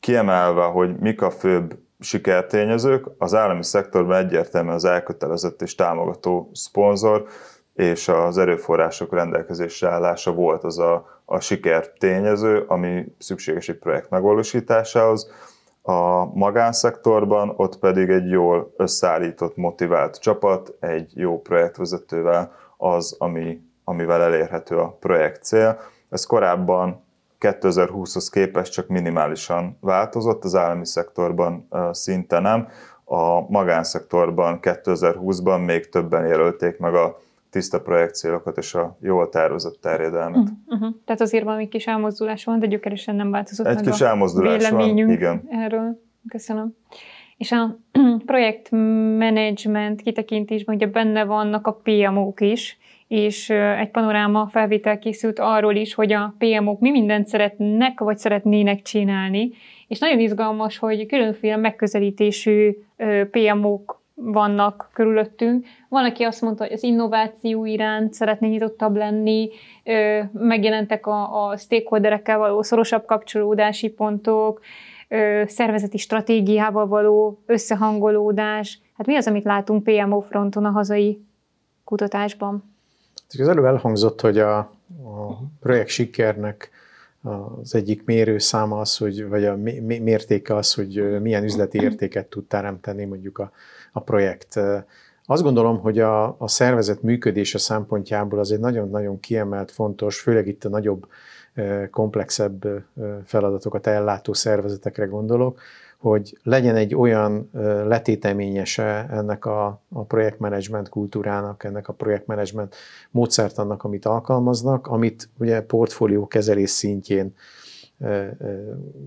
[0.00, 7.26] kiemelve, hogy mik a főbb sikertényezők, az állami szektorban egyértelműen az elkötelezett és támogató szponzor
[7.74, 15.30] és az erőforrások rendelkezésre állása volt az a, a sikertényező, ami szükséges egy projekt megvalósításához.
[15.82, 24.22] A magánszektorban ott pedig egy jól összeállított, motivált csapat, egy jó projektvezetővel az, ami amivel
[24.22, 25.80] elérhető a projekt cél.
[26.10, 27.04] Ez korábban
[27.40, 32.68] 2020-hoz képest csak minimálisan változott, az állami szektorban szinte nem.
[33.04, 37.18] A magánszektorban 2020-ban még többen jelölték meg a
[37.54, 40.36] tiszta projekt célokat és a jól tervezett terjedelmet.
[40.36, 40.56] Uh-huh.
[40.66, 40.94] uh-huh.
[41.04, 44.98] Tehát azért valami kis elmozdulás van, de gyökeresen nem változott Egy meg kis elmozdulás van,
[44.98, 45.42] igen.
[45.50, 46.00] erről.
[46.28, 46.74] Köszönöm.
[47.36, 47.78] És a
[48.26, 55.94] projektmenedzsment kitekintésben ugye benne vannak a PMO-k is, és egy panoráma felvétel készült arról is,
[55.94, 59.50] hogy a PMO-k mi mindent szeretnek, vagy szeretnének csinálni,
[59.88, 62.76] és nagyon izgalmas, hogy különféle megközelítésű
[63.30, 65.66] PMO-k vannak körülöttünk.
[65.88, 69.50] Van, aki azt mondta, hogy az innováció iránt szeretné nyitottabb lenni,
[70.32, 74.60] megjelentek a, a stakeholderekkel való szorosabb kapcsolódási pontok,
[75.46, 78.80] szervezeti stratégiával való összehangolódás.
[78.96, 81.24] Hát mi az, amit látunk PMO fronton a hazai
[81.84, 82.72] kutatásban?
[83.38, 84.72] Az előbb elhangzott, hogy a, a
[85.60, 86.70] projekt sikernek
[87.62, 93.04] az egyik mérőszáma az, hogy, vagy a mértéke az, hogy milyen üzleti értéket tud teremteni
[93.04, 93.52] mondjuk a,
[93.94, 94.60] a projekt.
[95.26, 100.64] Azt gondolom, hogy a, a szervezet működése szempontjából az egy nagyon-nagyon kiemelt, fontos, főleg itt
[100.64, 101.06] a nagyobb,
[101.90, 102.84] komplexebb
[103.24, 105.60] feladatokat ellátó szervezetekre gondolok,
[105.98, 107.50] hogy legyen egy olyan
[107.86, 112.74] letéteményese ennek a, a projektmenedzsment kultúrának, ennek a projektmenedzsment
[113.10, 117.34] módszertannak, amit alkalmaznak, amit ugye portfólió kezelés szintjén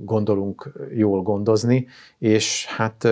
[0.04, 3.10] gondolunk jól gondozni, és hát e,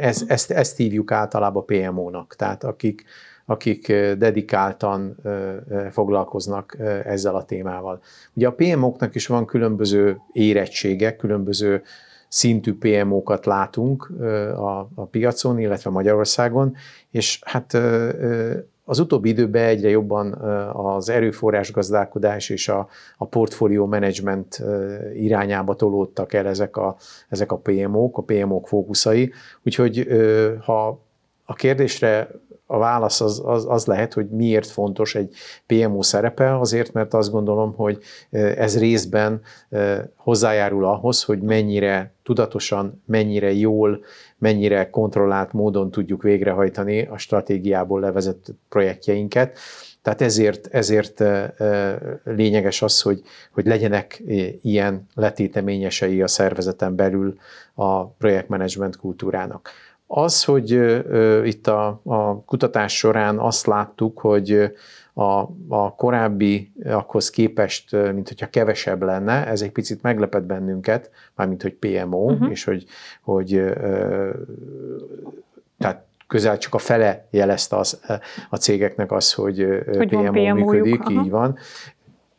[0.00, 3.04] ezt, ezt, ezt hívjuk általában PMO-nak, tehát akik,
[3.46, 5.16] akik dedikáltan
[5.90, 8.00] foglalkoznak ezzel a témával.
[8.34, 11.82] Ugye a PMO-knak is van különböző érettségek, különböző
[12.28, 14.10] szintű PMO-kat látunk
[14.56, 16.74] a, a piacon, illetve Magyarországon,
[17.10, 17.78] és hát
[18.92, 20.32] az utóbbi időben egyre jobban
[20.72, 24.62] az erőforrás gazdálkodás és a, a portfólió menedzsment
[25.14, 26.96] irányába tolódtak el ezek a,
[27.28, 29.32] ezek a PMO-k, a PMO-k fókuszai.
[29.64, 30.06] Úgyhogy
[30.64, 31.04] ha
[31.44, 32.30] a kérdésre
[32.72, 35.34] a válasz az, az, az lehet, hogy miért fontos egy
[35.66, 37.98] PMO szerepe, azért, mert azt gondolom, hogy
[38.30, 39.40] ez részben
[40.16, 44.04] hozzájárul ahhoz, hogy mennyire tudatosan, mennyire jól,
[44.38, 49.58] mennyire kontrollált módon tudjuk végrehajtani a stratégiából levezett projektjeinket.
[50.02, 51.22] Tehát ezért, ezért
[52.24, 54.22] lényeges az, hogy, hogy legyenek
[54.62, 57.34] ilyen letéteményesei a szervezeten belül
[57.74, 59.70] a projektmenedzsment kultúrának.
[60.14, 60.70] Az, hogy
[61.44, 64.72] itt a, a kutatás során azt láttuk, hogy
[65.12, 71.62] a, a korábbi akhoz képest, mint hogyha kevesebb lenne, ez egy picit meglepett bennünket, mármint
[71.62, 72.40] hogy PMO, uh-huh.
[72.40, 72.50] Mhm.
[72.50, 72.84] és hogy,
[73.22, 73.62] hogy
[75.78, 78.00] tehát közel csak a fele jelezte az,
[78.50, 81.10] a cégeknek az, hogy, hogy PMO működik, aha.
[81.10, 81.58] így van.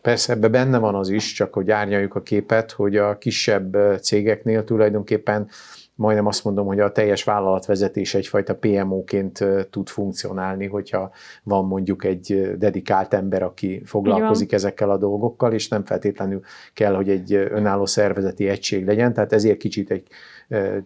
[0.01, 4.63] Persze ebbe benne van az is, csak hogy árnyaljuk a képet, hogy a kisebb cégeknél
[4.63, 5.47] tulajdonképpen
[5.95, 11.11] majdnem azt mondom, hogy a teljes vállalatvezetés egyfajta PMO-ként tud funkcionálni, hogyha
[11.43, 16.41] van mondjuk egy dedikált ember, aki foglalkozik ezekkel a dolgokkal, és nem feltétlenül
[16.73, 20.07] kell, hogy egy önálló szervezeti egység legyen, tehát ezért kicsit egy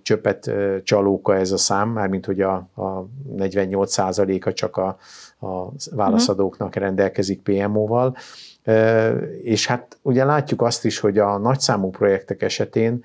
[0.01, 0.51] csöpet
[0.83, 4.97] csalóka ez a szám, mármint hogy a, a 48%-a csak a,
[5.39, 8.15] a válaszadóknak rendelkezik PMO-val.
[9.41, 13.03] És hát ugye látjuk azt is, hogy a nagyszámú projektek esetén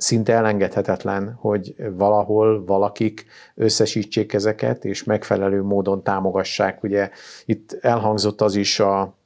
[0.00, 6.82] szinte elengedhetetlen, hogy valahol valakik összesítsék ezeket, és megfelelő módon támogassák.
[6.82, 7.10] Ugye
[7.44, 9.18] itt elhangzott az is a,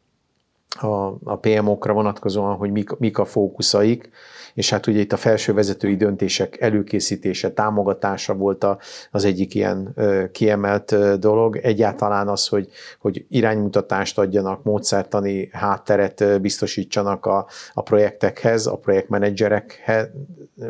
[0.81, 4.11] a, a PMO-kra vonatkozóan, hogy mik, mik a fókuszaik,
[4.55, 8.79] és hát ugye itt a felső vezetői döntések előkészítése, támogatása volt a,
[9.11, 11.57] az egyik ilyen ö, kiemelt ö, dolog.
[11.57, 18.81] Egyáltalán az, hogy, hogy iránymutatást adjanak, módszertani hátteret ö, biztosítsanak a, a projektekhez, a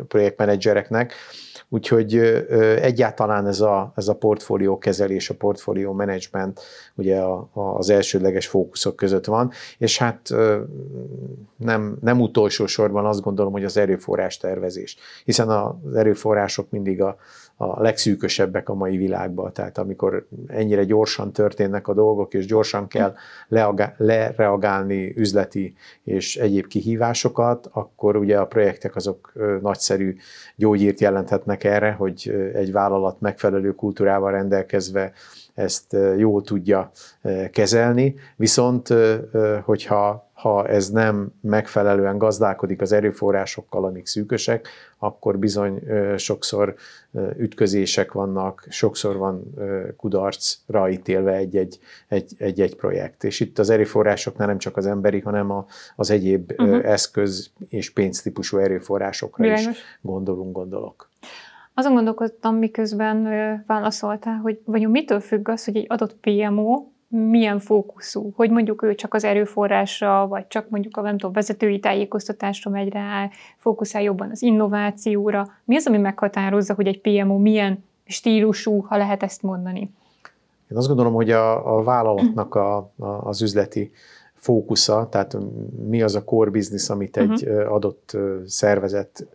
[0.07, 1.13] projektmenedzsereknek,
[1.69, 2.15] Úgyhogy
[2.81, 6.61] egyáltalán ez a, ez a portfólió kezelés, a portfólió menedzsment
[6.95, 10.29] ugye a, a, az elsődleges fókuszok között van, és hát
[11.57, 17.17] nem, nem utolsó sorban azt gondolom, hogy az erőforrás tervezés, hiszen az erőforrások mindig a,
[17.57, 19.53] a legszűkösebbek a mai világban.
[19.53, 23.15] Tehát amikor ennyire gyorsan történnek a dolgok, és gyorsan kell
[23.97, 30.17] lereagálni üzleti és egyéb kihívásokat, akkor ugye a projektek azok nagyszerű
[30.55, 35.11] gyógyírt jelenthetnek erre, hogy egy vállalat megfelelő kultúrával rendelkezve
[35.53, 36.91] ezt jól tudja
[37.51, 38.93] kezelni, viszont
[39.63, 44.67] hogyha ha ez nem megfelelően gazdálkodik az erőforrásokkal, amik szűkösek,
[44.97, 45.81] akkor bizony
[46.17, 46.75] sokszor
[47.37, 49.53] ütközések vannak, sokszor van
[49.97, 51.79] kudarcra ítélve egy-egy,
[52.37, 53.23] egy-egy projekt.
[53.23, 56.85] És itt az erőforrásoknál nem csak az emberi, hanem a, az egyéb uh-huh.
[56.85, 59.67] eszköz és pénztípusú erőforrásokra Bilányos.
[59.67, 61.09] is gondolunk, gondolok.
[61.73, 63.23] Azon gondolkodtam, miközben
[63.67, 68.95] válaszoltál, hogy vajon mitől függ az, hogy egy adott PMO milyen fókuszú, hogy mondjuk ő
[68.95, 74.29] csak az erőforrásra, vagy csak mondjuk a nem tudom, vezetői tájékoztatásra megy rá, fókuszál jobban
[74.31, 75.47] az innovációra.
[75.63, 79.79] Mi az, ami meghatározza, hogy egy PMO milyen stílusú, ha lehet ezt mondani?
[80.71, 83.91] Én azt gondolom, hogy a, a vállalatnak a, a, az üzleti
[84.33, 85.37] fókusza, tehát
[85.87, 87.73] mi az a core business, amit egy uh-huh.
[87.73, 89.27] adott szervezet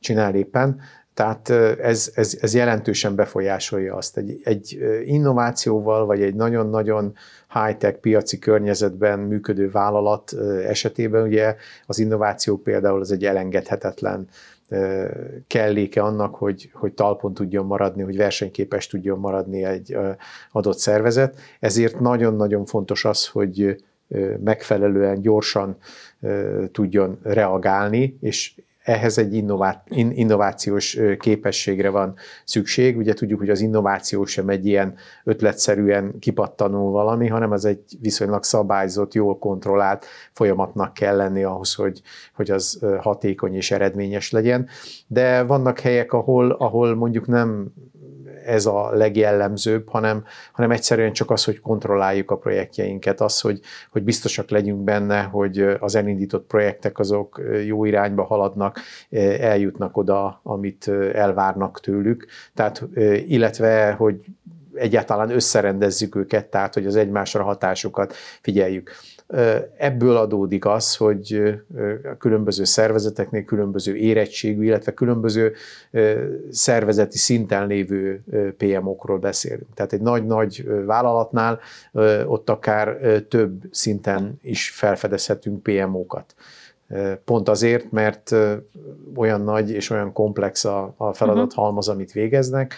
[0.00, 0.80] csinál éppen,
[1.16, 1.50] tehát
[1.80, 4.16] ez, ez, ez jelentősen befolyásolja azt.
[4.16, 7.14] Egy, egy innovációval, vagy egy nagyon-nagyon
[7.52, 10.32] high-tech piaci környezetben működő vállalat
[10.66, 14.28] esetében ugye az innováció például az egy elengedhetetlen
[15.46, 19.96] kelléke annak, hogy, hogy talpon tudjon maradni, hogy versenyképes tudjon maradni egy
[20.52, 21.38] adott szervezet.
[21.60, 23.82] Ezért nagyon-nagyon fontos az, hogy
[24.44, 25.76] megfelelően gyorsan
[26.72, 28.54] tudjon reagálni, és
[28.86, 29.44] ehhez egy
[30.14, 32.96] innovációs képességre van szükség.
[32.96, 34.94] Ugye tudjuk, hogy az innováció sem egy ilyen
[35.24, 42.02] ötletszerűen kipattanó valami, hanem az egy viszonylag szabályzott, jól kontrollált folyamatnak kell lenni ahhoz, hogy,
[42.34, 44.68] hogy az hatékony és eredményes legyen.
[45.06, 47.72] De vannak helyek, ahol, ahol mondjuk nem
[48.46, 54.02] ez a legjellemzőbb, hanem, hanem egyszerűen csak az, hogy kontrolláljuk a projektjeinket, az, hogy, hogy
[54.02, 58.80] biztosak legyünk benne, hogy az elindított projektek azok jó irányba haladnak,
[59.40, 62.26] eljutnak oda, amit elvárnak tőlük.
[62.54, 62.84] Tehát,
[63.26, 64.24] illetve, hogy
[64.74, 68.90] egyáltalán összerendezzük őket, tehát hogy az egymásra hatásukat figyeljük.
[69.76, 71.54] Ebből adódik az, hogy
[72.12, 75.52] a különböző szervezeteknél különböző érettségű, illetve különböző
[76.50, 78.22] szervezeti szinten lévő
[78.56, 79.74] PMO-król beszélünk.
[79.74, 81.60] Tehát egy nagy-nagy vállalatnál
[82.26, 82.96] ott akár
[83.28, 86.34] több szinten is felfedezhetünk PMO-kat.
[87.24, 88.34] Pont azért, mert
[89.16, 92.74] olyan nagy és olyan komplex a, a feladathalmaz, amit végeznek,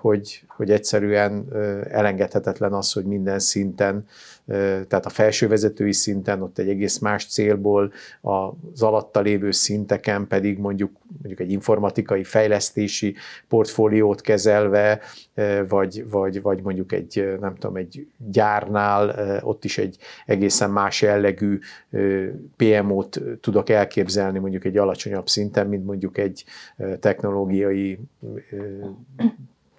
[0.00, 1.46] hogy, hogy egyszerűen
[1.90, 4.06] elengedhetetlen az, hogy minden szinten
[4.88, 10.90] tehát a felsővezetői szinten ott egy egész más célból, az alatta lévő szinteken pedig mondjuk,
[11.18, 13.14] mondjuk egy informatikai fejlesztési
[13.48, 15.00] portfóliót kezelve,
[15.68, 21.58] vagy, vagy, vagy mondjuk egy, nem tudom, egy gyárnál ott is egy egészen más jellegű
[22.56, 26.44] PMO-t tudok elképzelni mondjuk egy alacsonyabb szinten, mint mondjuk egy
[27.00, 27.98] technológiai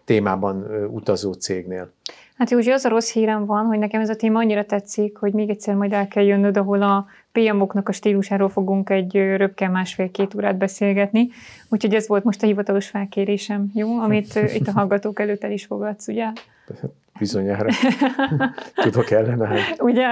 [0.06, 1.92] témában utazó cégnél.
[2.42, 5.34] Hát Józsi, az a rossz hírem van, hogy nekem ez a téma annyira tetszik, hogy
[5.34, 10.36] még egyszer majd el kell jönnöd, ahol a PMO-knak a stílusáról fogunk egy röpke másfél-két
[10.36, 11.30] órát beszélgetni.
[11.70, 14.00] Úgyhogy ez volt most a hivatalos felkérésem, jó?
[14.00, 16.28] Amit itt a hallgatók előtt el is fogadsz, ugye?
[17.20, 17.70] Bizonyára.
[18.84, 19.62] Tudok ellenállni.
[19.80, 20.08] Ugye?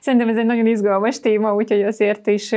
[0.00, 2.54] Szerintem ez egy nagyon izgalmas téma, úgyhogy azért is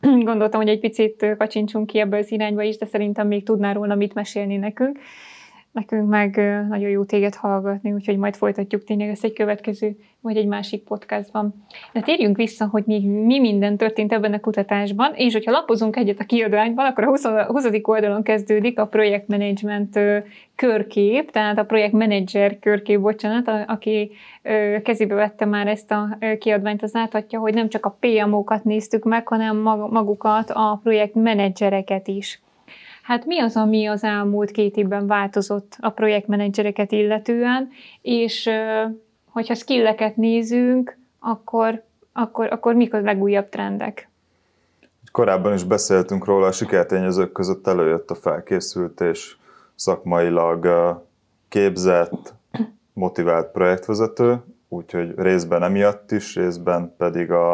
[0.00, 3.94] gondoltam, hogy egy picit kacsincsunk ki ebből az irányba is, de szerintem még tudnál róla
[3.94, 4.98] mit mesélni nekünk
[5.72, 6.36] nekünk meg
[6.68, 11.64] nagyon jó téged hallgatni, úgyhogy majd folytatjuk tényleg ezt egy következő, vagy egy másik podcastban.
[11.92, 16.20] De térjünk vissza, hogy még mi minden történt ebben a kutatásban, és hogyha lapozunk egyet
[16.20, 17.26] a kiadványban, akkor a 20.
[17.46, 17.66] 20.
[17.82, 19.98] oldalon kezdődik a projektmenedzsment
[20.54, 24.10] körkép, tehát a projektmenedzser körkép, bocsánat, aki
[24.82, 29.28] kezébe vette már ezt a kiadványt, az láthatja, hogy nem csak a PMO-kat néztük meg,
[29.28, 29.56] hanem
[29.90, 32.40] magukat, a projektmenedzsereket is.
[33.02, 37.68] Hát mi az, ami az elmúlt két évben változott a projektmenedzsereket illetően,
[38.00, 38.50] és
[39.30, 44.08] hogyha skilleket nézünk, akkor, akkor, akkor mik a legújabb trendek?
[45.12, 49.36] Korábban is beszéltünk róla, a sikertényezők között előjött a felkészült és
[49.74, 50.68] szakmailag
[51.48, 52.34] képzett,
[52.92, 54.36] motivált projektvezető,
[54.68, 57.52] úgyhogy részben emiatt is, részben pedig a,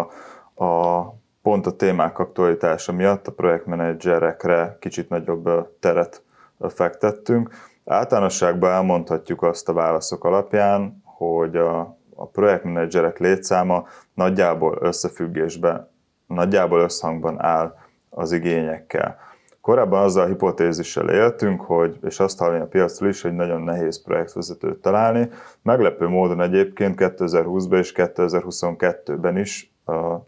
[0.64, 1.02] a
[1.48, 6.22] pont a témák aktualitása miatt a projektmenedzserekre kicsit nagyobb teret
[6.68, 7.50] fektettünk.
[7.84, 11.78] Általánosságban elmondhatjuk azt a válaszok alapján, hogy a,
[12.14, 15.90] a projektmenedzserek létszáma nagyjából összefüggésben,
[16.26, 17.74] nagyjából összhangban áll
[18.10, 19.18] az igényekkel.
[19.60, 24.02] Korábban azzal a hipotézissel éltünk, hogy, és azt hallani a piacról is, hogy nagyon nehéz
[24.02, 25.28] projektvezetőt találni.
[25.62, 29.72] Meglepő módon egyébként 2020-ban és 2022-ben is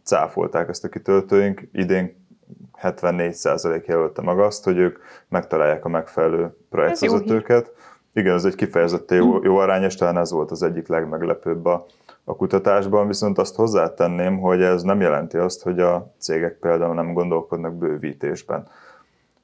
[0.02, 1.68] cáfolták ezt a kitöltőink.
[1.72, 2.20] Idén
[2.82, 7.72] 74% jelölte meg azt, hogy ők megtalálják a megfelelő projektvezetőket.
[8.12, 11.86] Igen, ez egy kifejezetten jó, jó arány, és talán ez volt az egyik legmeglepőbb a,
[12.24, 17.12] a kutatásban, viszont azt hozzátenném, hogy ez nem jelenti azt, hogy a cégek például nem
[17.12, 18.68] gondolkodnak bővítésben.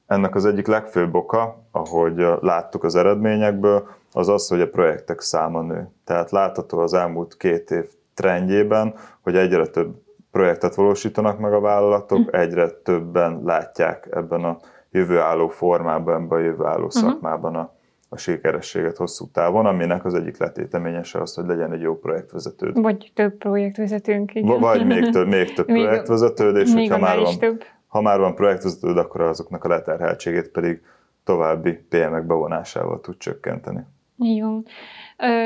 [0.07, 5.61] Ennek az egyik legfőbb oka, ahogy láttuk az eredményekből, az az, hogy a projektek száma
[5.61, 5.89] nő.
[6.03, 9.95] Tehát látható az elmúlt két év trendjében, hogy egyre több
[10.31, 12.39] projektet valósítanak meg a vállalatok, uh-huh.
[12.39, 14.57] egyre többen látják ebben a
[14.91, 17.01] jövőálló formában, ebben a jövőálló uh-huh.
[17.01, 17.75] szakmában a,
[18.09, 22.81] a sikerességet hosszú távon, aminek az egyik letéteményese az, hogy legyen egy jó projektvezetőd.
[22.81, 24.35] Vagy több projektvezetőnk.
[24.35, 24.59] Igen.
[24.59, 27.63] Vagy még több, még több még, projektvezetőd, és még hogyha már van, több.
[27.87, 30.81] ha már van projektvezetőd, akkor azoknak a leterheltségét pedig
[31.23, 33.85] további PM-ek bevonásával tud csökkenteni.
[34.17, 34.61] Jó.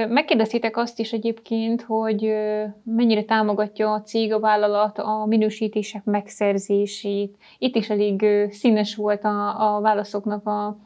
[0.09, 2.33] Megkérdeztétek azt is egyébként, hogy
[2.83, 7.35] mennyire támogatja a cég, a vállalat a minősítések megszerzését.
[7.57, 10.77] Itt is elég színes volt a, a válaszoknak a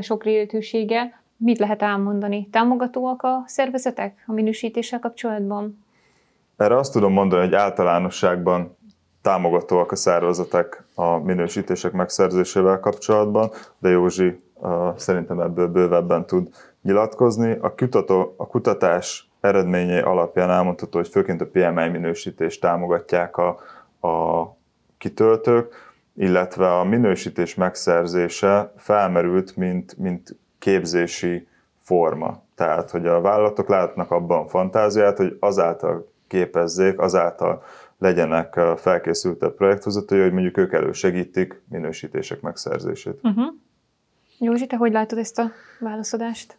[0.00, 1.22] sok rétűsége.
[1.36, 2.48] Mit lehet elmondani?
[2.50, 5.84] Támogatóak a szervezetek a minősítéssel kapcsolatban?
[6.56, 8.76] Erre azt tudom mondani, hogy általánosságban
[9.22, 16.48] támogatóak a szervezetek a minősítések megszerzésével kapcsolatban, de Józsi uh, szerintem ebből bővebben tud
[16.88, 17.58] nyilatkozni.
[17.60, 23.48] A, kutató, a kutatás eredményei alapján elmondható, hogy főként a PMI minősítést támogatják a,
[24.08, 24.46] a
[24.98, 25.74] kitöltők,
[26.14, 31.48] illetve a minősítés megszerzése felmerült, mint, mint képzési
[31.80, 32.42] forma.
[32.54, 37.62] Tehát, hogy a vállalatok látnak abban fantáziát, hogy azáltal képezzék, azáltal
[37.98, 43.18] legyenek felkészültebb projektvezetői, hogy mondjuk ők elősegítik minősítések megszerzését.
[43.22, 43.54] Uh-huh.
[44.38, 46.58] Józsi, te hogy látod ezt a válaszadást?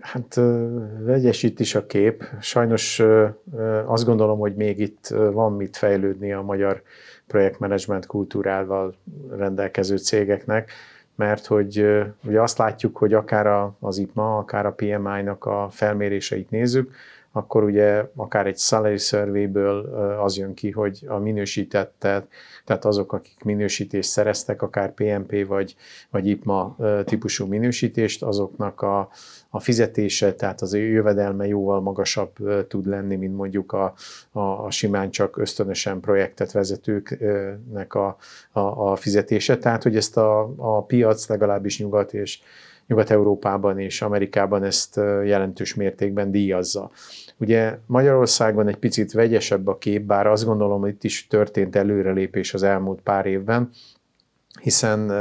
[0.00, 0.40] Hát
[1.00, 2.24] vegyesít is a kép.
[2.40, 3.02] Sajnos
[3.86, 6.82] azt gondolom, hogy még itt van mit fejlődni a magyar
[7.26, 8.94] projektmenedzsment kultúrával
[9.30, 10.70] rendelkező cégeknek,
[11.14, 11.86] mert hogy
[12.24, 16.94] ugye azt látjuk, hogy akár az IPMA, akár a PMI-nak a felméréseit nézzük,
[17.32, 19.84] akkor ugye akár egy salary surveyből
[20.22, 22.26] az jön ki, hogy a minősítettet,
[22.64, 25.76] tehát azok, akik minősítést szereztek, akár PMP vagy,
[26.10, 29.08] vagy IPMA típusú minősítést, azoknak a,
[29.50, 33.94] a fizetése, tehát az jövedelme jóval magasabb tud lenni, mint mondjuk a,
[34.32, 38.16] a, a simán csak ösztönösen projektet vezetőknek a,
[38.52, 39.58] a, a fizetése.
[39.58, 42.40] Tehát, hogy ezt a, a piac legalábbis nyugat és
[42.86, 46.90] Nyugat-Európában és Amerikában ezt jelentős mértékben díjazza.
[47.36, 52.54] Ugye Magyarországon egy picit vegyesebb a kép, bár azt gondolom, hogy itt is történt előrelépés
[52.54, 53.70] az elmúlt pár évben,
[54.60, 55.12] hiszen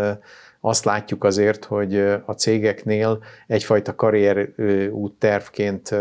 [0.61, 4.49] azt látjuk azért, hogy a cégeknél egyfajta karrier
[4.91, 5.95] úttervként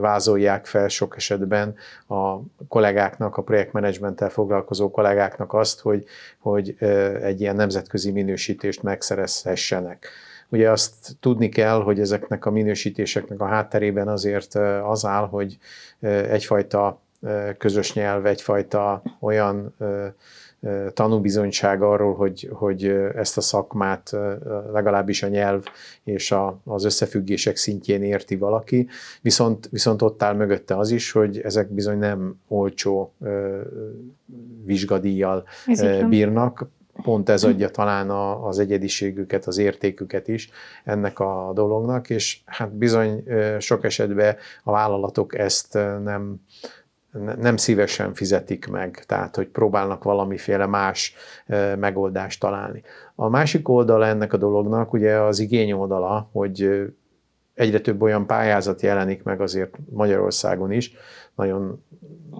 [0.00, 1.74] vázolják fel sok esetben
[2.08, 2.36] a
[2.68, 6.04] kollégáknak, a projektmenedzsmenttel foglalkozó kollégáknak azt, hogy,
[6.38, 6.76] hogy
[7.22, 10.08] egy ilyen nemzetközi minősítést megszerezhessenek.
[10.48, 15.58] Ugye azt tudni kell, hogy ezeknek a minősítéseknek a hátterében azért az áll, hogy
[16.28, 17.00] egyfajta
[17.58, 19.74] közös nyelv, egyfajta olyan
[20.92, 22.84] tanúbizonyság arról, hogy, hogy
[23.14, 24.16] ezt a szakmát
[24.72, 25.64] legalábbis a nyelv
[26.04, 28.88] és a, az összefüggések szintjén érti valaki,
[29.20, 33.14] viszont, viszont ott áll mögötte az is, hogy ezek bizony nem olcsó
[34.64, 35.44] vizsgadíjjal
[36.08, 36.66] bírnak,
[37.02, 40.50] pont ez adja talán a, az egyediségüket, az értéküket is
[40.84, 43.24] ennek a dolognak, és hát bizony
[43.58, 46.40] sok esetben a vállalatok ezt nem,
[47.40, 51.14] nem szívesen fizetik meg, tehát hogy próbálnak valamiféle más
[51.78, 52.82] megoldást találni.
[53.14, 56.86] A másik oldala ennek a dolognak ugye az igény oldala, hogy
[57.54, 60.92] egyre több olyan pályázat jelenik meg azért Magyarországon is,
[61.34, 61.84] nagyon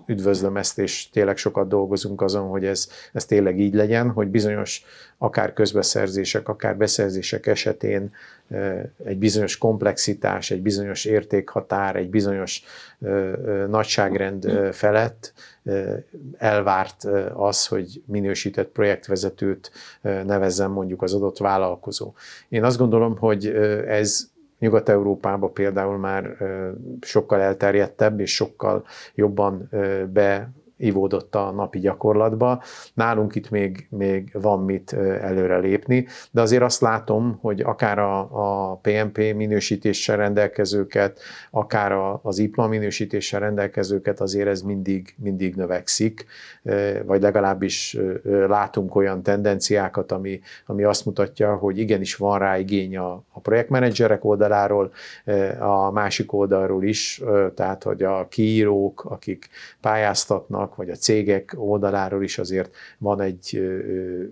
[0.06, 4.84] üdvözlöm ezt, és tényleg sokat dolgozunk azon, hogy ez, ez tényleg így legyen, hogy bizonyos
[5.18, 8.12] akár közbeszerzések, akár beszerzések esetén
[9.04, 12.62] egy bizonyos komplexitás, egy bizonyos értékhatár, egy bizonyos
[13.68, 15.32] nagyságrend felett
[16.38, 17.04] elvárt
[17.34, 19.70] az, hogy minősített projektvezetőt
[20.02, 22.12] nevezzen mondjuk az adott vállalkozó.
[22.48, 23.46] Én azt gondolom, hogy
[23.86, 24.30] ez
[24.62, 26.36] Nyugat-Európában például már
[27.00, 28.84] sokkal elterjedtebb és sokkal
[29.14, 29.68] jobban
[30.12, 30.50] be
[30.82, 32.62] ivódott a napi gyakorlatba.
[32.94, 38.18] Nálunk itt még, még van mit előre lépni, de azért azt látom, hogy akár a,
[38.70, 41.20] a PMP minősítéssel rendelkezőket,
[41.50, 46.26] akár a, az IPMA minősítéssel rendelkezőket azért ez mindig, mindig növekszik,
[47.04, 47.98] vagy legalábbis
[48.46, 54.24] látunk olyan tendenciákat, ami, ami azt mutatja, hogy igenis van rá igény a, a projektmenedzserek
[54.24, 54.92] oldaláról,
[55.60, 57.22] a másik oldalról is,
[57.54, 59.48] tehát hogy a kiírók, akik
[59.80, 63.62] pályáztatnak, vagy a cégek oldaláról is azért van egy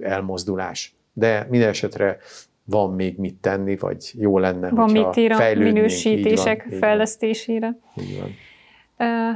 [0.00, 0.94] elmozdulás.
[1.12, 2.18] De minden esetre
[2.64, 7.78] van még mit tenni, vagy jó lenne, van mit ír a minősítések így van, fejlesztésére.
[8.00, 8.34] Így van.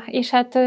[0.06, 0.58] És hát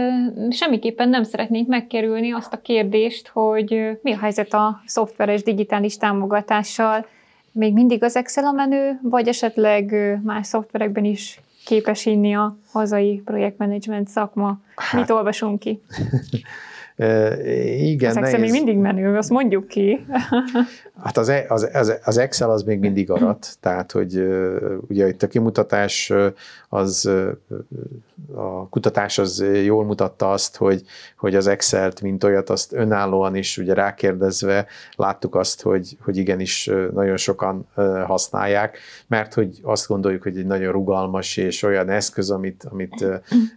[0.49, 7.05] semmiképpen nem szeretnénk megkerülni azt a kérdést, hogy mi a helyzet a szoftveres digitális támogatással.
[7.51, 13.22] Még mindig az Excel a menő, vagy esetleg más szoftverekben is képes inni a hazai
[13.26, 14.59] projektmenedzsment szakma?
[14.76, 15.82] Hát, Mit olvasunk ki?
[16.97, 20.05] igen, az Excel még mindig menő, azt mondjuk ki.
[21.03, 24.27] hát az, e- az, az, az Excel az még mindig arat, tehát hogy
[24.87, 26.13] ugye itt a kimutatás
[26.69, 27.11] az
[28.33, 30.83] a kutatás az jól mutatta azt, hogy,
[31.17, 36.69] hogy az Excel-t, mint olyat, azt önállóan is ugye rákérdezve láttuk azt, hogy, hogy igenis
[36.93, 37.67] nagyon sokan
[38.05, 38.77] használják,
[39.07, 43.05] mert hogy azt gondoljuk, hogy egy nagyon rugalmas és olyan eszköz, amit, amit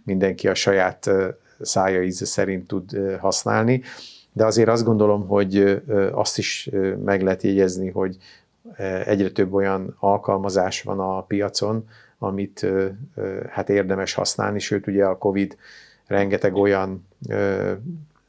[0.03, 1.09] mindenki a saját
[1.61, 3.81] szája íze szerint tud használni.
[4.33, 5.81] De azért azt gondolom, hogy
[6.11, 6.69] azt is
[7.05, 8.17] meg lehet jegyezni, hogy
[9.05, 11.87] egyre több olyan alkalmazás van a piacon,
[12.19, 12.67] amit
[13.49, 15.57] hát érdemes használni, sőt ugye a Covid
[16.07, 17.07] rengeteg olyan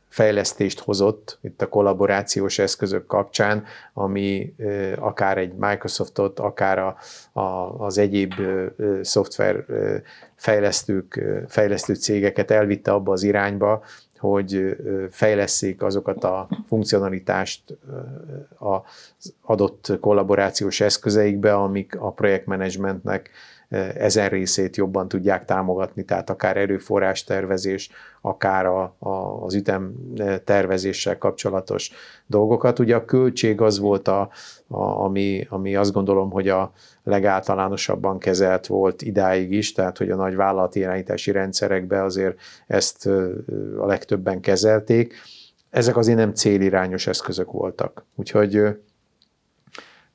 [0.09, 4.55] fejlesztést hozott itt a kollaborációs eszközök kapcsán, ami
[4.99, 6.97] akár egy Microsoftot, akár a,
[7.41, 7.41] a,
[7.85, 8.33] az egyéb
[9.03, 9.65] szoftver
[10.43, 13.85] fejlesztők, fejlesztő cégeket elvitte abba az irányba,
[14.19, 14.77] hogy
[15.11, 17.63] fejleszék azokat a funkcionalitást
[18.59, 23.31] az adott kollaborációs eszközeikbe, amik a projektmenedzsmentnek
[23.95, 29.95] ezen részét jobban tudják támogatni, tehát akár erőforrás tervezés, akár a, a, az ütem
[30.45, 31.91] tervezéssel kapcsolatos
[32.27, 32.79] dolgokat.
[32.79, 34.29] Ugye a költség az volt, a,
[34.69, 40.17] a, ami, ami azt gondolom, hogy a legáltalánosabban kezelt volt idáig is, tehát hogy a
[40.17, 43.07] nagy vállalati irányítási rendszerekbe azért ezt
[43.79, 45.15] a legtöbben kezelték.
[45.71, 48.05] Ezek azért nem célirányos eszközök voltak.
[48.15, 48.63] Úgyhogy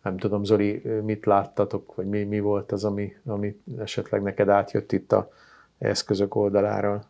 [0.07, 4.91] nem tudom, Zoli, mit láttatok, vagy mi, mi volt az, ami, ami esetleg neked átjött
[4.91, 5.29] itt a
[5.77, 7.03] eszközök oldaláról.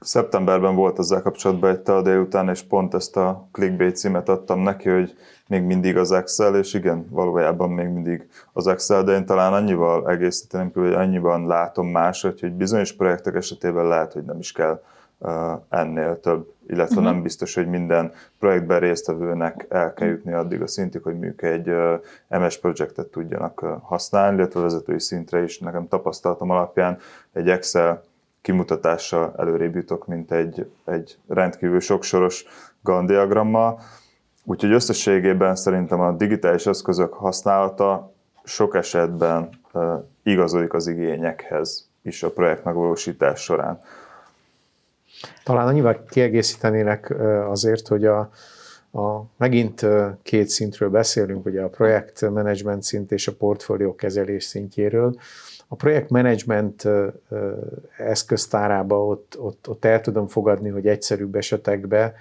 [0.00, 4.88] Szeptemberben volt ezzel kapcsolatban egy tel délután, és pont ezt a clickbait címet adtam neki,
[4.88, 5.14] hogy
[5.48, 10.10] még mindig az Excel, és igen, valójában még mindig az Excel, de én talán annyival
[10.10, 14.82] egészíteném hogy annyiban látom máshogy, hogy bizonyos projektek esetében lehet, hogy nem is kell
[15.68, 17.12] ennél több, illetve uh-huh.
[17.12, 21.72] nem biztos, hogy minden projektben résztvevőnek el kell jutni addig a szintig, hogy mondjuk egy
[22.28, 26.98] MS projektet tudjanak használni, illetve vezetői szintre is nekem tapasztalatom alapján
[27.32, 28.02] egy Excel
[28.40, 32.44] kimutatással előrébb jutok, mint egy, egy rendkívül soksoros
[32.82, 33.80] Gann diagrammal.
[34.44, 38.12] Úgyhogy összességében szerintem a digitális eszközök használata
[38.44, 39.48] sok esetben
[40.22, 43.80] igazodik az igényekhez is a projekt megvalósítás során.
[45.44, 47.14] Talán annyival kiegészítenélek
[47.48, 48.30] azért, hogy a,
[48.90, 49.86] a, megint
[50.22, 55.18] két szintről beszélünk, ugye a projektmenedzsment szint és a portfólió kezelés szintjéről.
[55.68, 56.88] A projektmenedzsment
[57.96, 62.12] eszköztárába ott, ott, ott el tudom fogadni, hogy egyszerűbb esetekben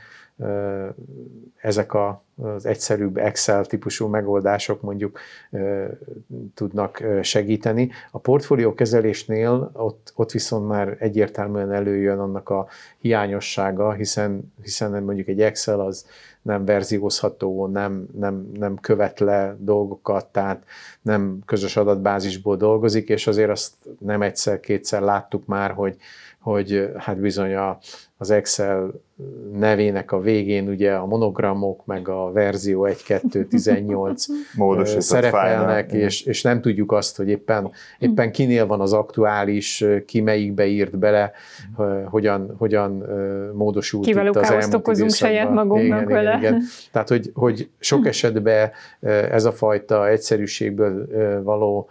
[1.61, 5.19] ezek a, az egyszerűbb Excel típusú megoldások mondjuk
[6.53, 7.91] tudnak segíteni.
[8.11, 12.67] A portfólió kezelésnél ott, ott viszont már egyértelműen előjön annak a
[12.97, 16.05] hiányossága, hiszen, hiszen mondjuk egy Excel az
[16.41, 20.63] nem verziózható, nem, nem, nem követ le dolgokat, tehát
[21.01, 25.97] nem közös adatbázisból dolgozik, és azért azt nem egyszer-kétszer láttuk már, hogy,
[26.39, 27.77] hogy hát bizony a,
[28.17, 28.91] az Excel
[29.51, 34.25] nevének a végén ugye a monogramok, meg a verzió 1, 2, 18
[34.97, 40.65] szerepelnek, és, és nem tudjuk azt, hogy éppen, éppen kinél van az aktuális, ki melyikbe
[40.65, 41.31] írt bele,
[42.05, 43.03] hogyan, hogyan
[43.53, 46.37] módosult Kivel itt az elmúlt okozunk saját magunknak igen, vele.
[46.37, 46.63] Igen, igen.
[46.91, 48.71] Tehát, hogy, hogy sok esetben
[49.31, 51.07] ez a fajta egyszerűségből
[51.43, 51.89] való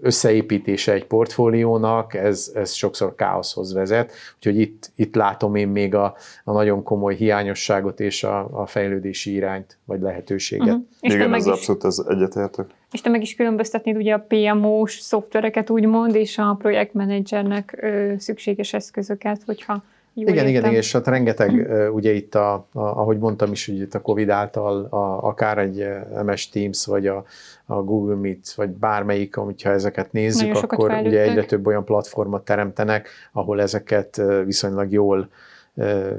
[0.00, 6.14] összeépítése egy portfóliónak, ez, ez sokszor káoszhoz vezet, úgyhogy itt, itt látom én még a,
[6.44, 10.66] a nagyon komoly hiányosságot és a, a fejlődési irányt, vagy lehetőséget.
[10.66, 10.82] Uh-huh.
[11.00, 12.66] És Igen, ez is, abszolút az egyetértek.
[12.92, 18.72] És te meg is különböztetnéd ugye a PMO-s szoftvereket úgymond, és a projektmenedzsernek ö, szükséges
[18.72, 19.82] eszközöket, hogyha
[20.20, 20.70] Jól igen, értem.
[20.70, 24.00] igen, és hát rengeteg, uh, ugye itt, a, a, ahogy mondtam is, hogy itt a
[24.00, 25.86] Covid által a, akár egy
[26.24, 27.24] MS Teams, vagy a,
[27.66, 33.08] a Google Meet, vagy bármelyik, hogyha ezeket nézzük, akkor ugye egyre több olyan platformot teremtenek,
[33.32, 35.28] ahol ezeket viszonylag jól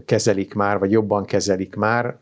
[0.06, 2.16] kezelik már, vagy jobban kezelik már.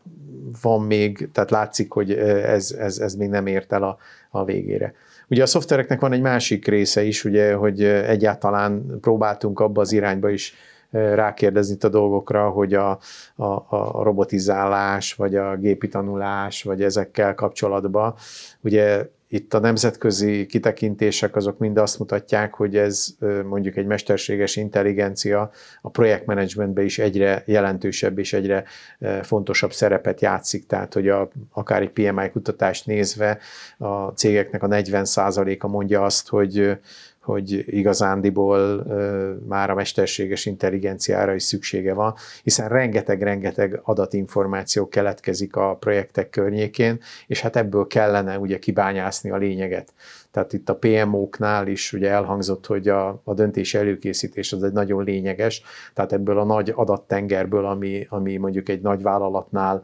[0.62, 3.98] Van még, tehát látszik, hogy ez, ez, ez még nem ért el a,
[4.30, 4.94] a végére.
[5.28, 10.30] Ugye a szoftvereknek van egy másik része is, ugye, hogy egyáltalán próbáltunk abba az irányba
[10.30, 10.54] is
[10.90, 12.98] rákérdezni a dolgokra, hogy a,
[13.36, 18.14] a, a robotizálás, vagy a gépi tanulás, vagy ezekkel kapcsolatban,
[18.60, 23.06] ugye itt a nemzetközi kitekintések azok mind azt mutatják, hogy ez
[23.44, 25.50] mondjuk egy mesterséges intelligencia
[25.82, 28.64] a projektmenedzsmentben is egyre jelentősebb és egyre
[29.22, 30.66] fontosabb szerepet játszik.
[30.66, 33.38] Tehát, hogy a, akár egy PMI kutatást nézve
[33.78, 36.78] a cégeknek a 40%-a mondja azt, hogy
[37.28, 38.84] hogy igazándiból
[39.48, 47.40] már a mesterséges intelligenciára is szüksége van, hiszen rengeteg-rengeteg adatinformáció keletkezik a projektek környékén, és
[47.40, 49.92] hát ebből kellene ugye kibányászni a lényeget.
[50.38, 55.04] Tehát itt a PMO-knál is ugye elhangzott, hogy a, a döntés előkészítés az egy nagyon
[55.04, 55.62] lényeges,
[55.94, 59.82] tehát ebből a nagy adattengerből, ami, ami mondjuk egy nagy vállalatnál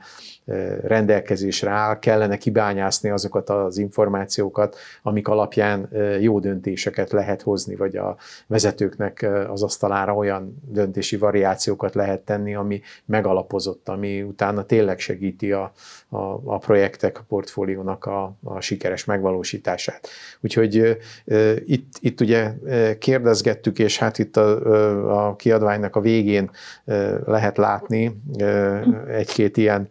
[0.82, 5.88] rendelkezésre áll, kellene kibányászni azokat az információkat, amik alapján
[6.20, 12.80] jó döntéseket lehet hozni, vagy a vezetőknek az asztalára olyan döntési variációkat lehet tenni, ami
[13.05, 15.72] megalapozott, ami utána tényleg segíti a,
[16.09, 20.09] a, a projektek, a portfóliónak a, a sikeres megvalósítását.
[20.45, 20.99] Úgyhogy
[21.64, 22.53] itt, itt ugye
[22.99, 26.51] kérdezgettük, és hát itt a, a kiadványnak a végén
[27.24, 28.20] lehet látni
[29.09, 29.88] egy-két ilyen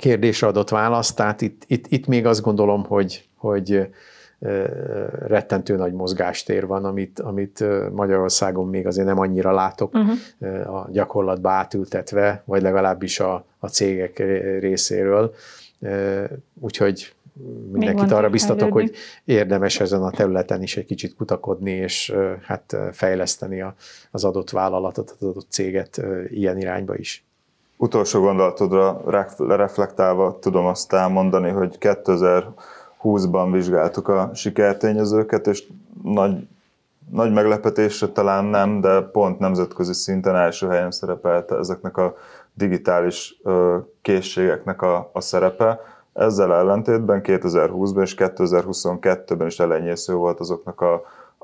[0.00, 3.88] kérdésre adott választ, tehát itt, itt, itt még azt gondolom, hogy, hogy
[5.26, 10.76] rettentő nagy mozgástér van, amit, amit Magyarországon még azért nem annyira látok uh-huh.
[10.76, 14.18] a gyakorlatba átültetve, vagy legalábbis a, a cégek
[14.60, 15.34] részéről.
[16.60, 17.15] Úgyhogy
[17.72, 18.92] mindenkit arra biztatok, hogy
[19.24, 23.64] érdemes ezen a területen is egy kicsit kutakodni, és hát fejleszteni
[24.10, 27.24] az adott vállalatot, az adott céget ilyen irányba is.
[27.76, 29.02] Utolsó gondolatodra
[29.38, 35.64] reflektálva tudom azt elmondani, hogy 2020-ban vizsgáltuk a sikertényezőket, és
[36.02, 36.48] nagy,
[37.10, 42.16] nagy meglepetésre talán nem, de pont nemzetközi szinten első helyen szerepelt ezeknek a
[42.54, 43.40] digitális
[44.02, 45.80] készségeknek a, a szerepe
[46.16, 50.94] ezzel ellentétben 2020-ban és 2022-ben is elenyésző volt azoknak a,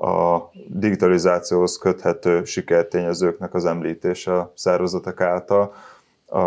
[0.07, 5.73] a digitalizációhoz köthető sikertényezőknek az említése a szervezetek által,
[6.27, 6.41] a,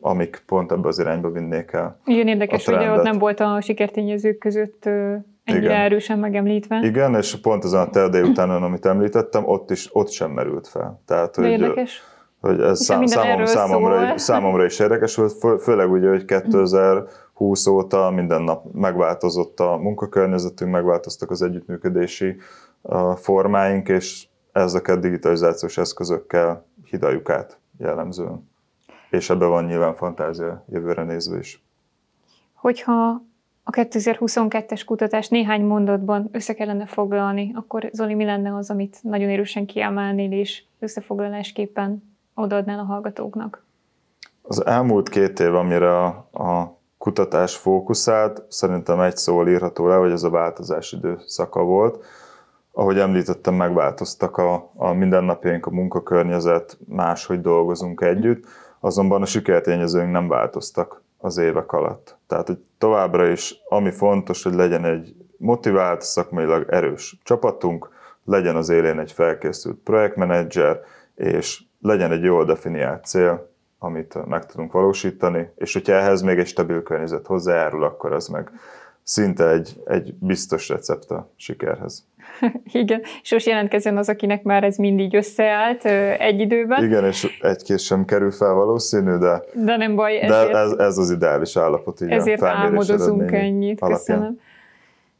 [0.00, 1.98] amik pont ebbe az irányba vinnék el.
[2.04, 4.84] Igen, érdekes, hogy ott nem volt a sikertényezők között
[5.44, 5.80] ennyire Igen.
[5.80, 6.80] erősen megemlítve.
[6.82, 11.02] Igen, és pont azon a te utána, amit említettem, ott is ott sem merült fel.
[11.06, 12.02] Tehát, hogy, érdekes.
[12.40, 16.24] hogy ez szám, számom, számomra, számomra is érdekes volt, főleg ugye, hogy
[17.40, 22.36] 2020 óta minden nap megváltozott a munkakörnyezetünk, megváltoztak az együttműködési
[23.16, 28.48] formáink, és ezeket digitalizációs eszközökkel hidaljuk át jellemzően.
[29.10, 31.62] És ebben van nyilván fantázia jövőre nézve is.
[32.54, 33.22] Hogyha
[33.62, 39.28] a 2022-es kutatás néhány mondatban össze kellene foglalni, akkor Zoli, mi lenne az, amit nagyon
[39.28, 43.64] erősen kiemelnél, és összefoglalásképpen odaadnál a hallgatóknak?
[44.42, 50.10] Az elmúlt két év, amire a, a kutatás fókuszált, szerintem egy szóval írható le, hogy
[50.10, 52.04] ez a változás időszaka volt.
[52.72, 58.44] Ahogy említettem, megváltoztak a, a mindennapjaink, a munkakörnyezet, máshogy dolgozunk együtt,
[58.80, 62.16] azonban a sikertényezőink nem változtak az évek alatt.
[62.26, 67.90] Tehát, hogy továbbra is, ami fontos, hogy legyen egy motivált, szakmailag erős csapatunk,
[68.24, 70.80] legyen az élén egy felkészült projektmenedzser,
[71.14, 73.49] és legyen egy jól definiált cél,
[73.82, 78.50] amit meg tudunk valósítani, és hogyha ehhez még egy stabil környezet hozzájárul, akkor az meg
[79.02, 82.06] szinte egy, egy biztos recept a sikerhez.
[82.72, 85.84] Igen, és most jelentkezzen az, akinek már ez mindig összeállt
[86.18, 86.84] egy időben.
[86.84, 90.20] Igen, és egy-két sem kerül fel valószínű, de, de nem baj.
[90.20, 92.00] Ezért, de ez, ez az ideális állapot.
[92.00, 93.80] Így ezért álmodozunk ennyit.
[93.80, 94.18] Alapján.
[94.18, 94.40] Köszönöm.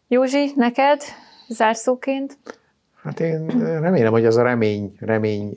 [0.08, 1.02] Józsi, neked
[1.48, 2.38] zárszóként?
[3.02, 3.46] Hát én
[3.80, 5.54] remélem, hogy az a remény, remény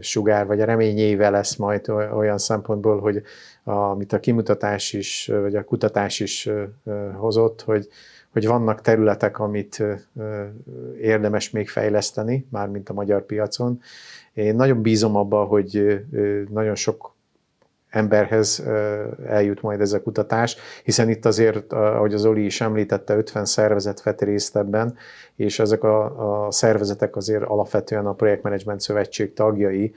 [0.00, 3.22] sugár, vagy a remény éve lesz majd olyan szempontból, hogy
[3.64, 6.48] amit a kimutatás is, vagy a kutatás is
[7.16, 7.88] hozott, hogy,
[8.32, 9.82] hogy vannak területek, amit
[11.00, 13.80] érdemes még fejleszteni, mármint a magyar piacon.
[14.32, 16.00] Én nagyon bízom abba, hogy
[16.50, 17.16] nagyon sok
[17.90, 18.62] emberhez
[19.26, 24.02] eljut majd ez a kutatás, hiszen itt azért, ahogy az Oli is említette, 50 szervezet
[24.02, 24.96] vett részt ebben,
[25.36, 29.94] és ezek a, a szervezetek azért alapvetően a Projektmenedzsment Szövetség tagjai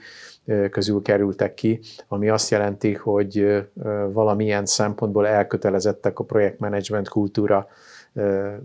[0.70, 3.64] közül kerültek ki, ami azt jelenti, hogy
[4.12, 7.68] valamilyen szempontból elkötelezettek a projektmenedzsment kultúra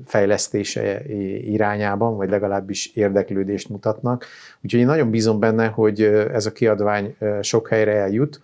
[0.05, 1.01] fejlesztése
[1.41, 4.25] irányában, vagy legalábbis érdeklődést mutatnak.
[4.63, 6.01] Úgyhogy én nagyon bízom benne, hogy
[6.33, 8.41] ez a kiadvány sok helyre eljut.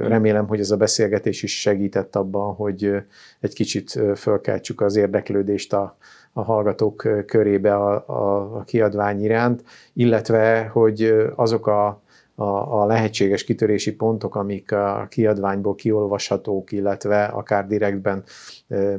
[0.00, 2.92] Remélem, hogy ez a beszélgetés is segített abban, hogy
[3.40, 5.96] egy kicsit fölkeltsük az érdeklődést a,
[6.32, 12.02] a hallgatók körébe a, a, a kiadvány iránt, illetve hogy azok a
[12.34, 18.22] a, a lehetséges kitörési pontok, amik a kiadványból kiolvashatók, illetve akár direktben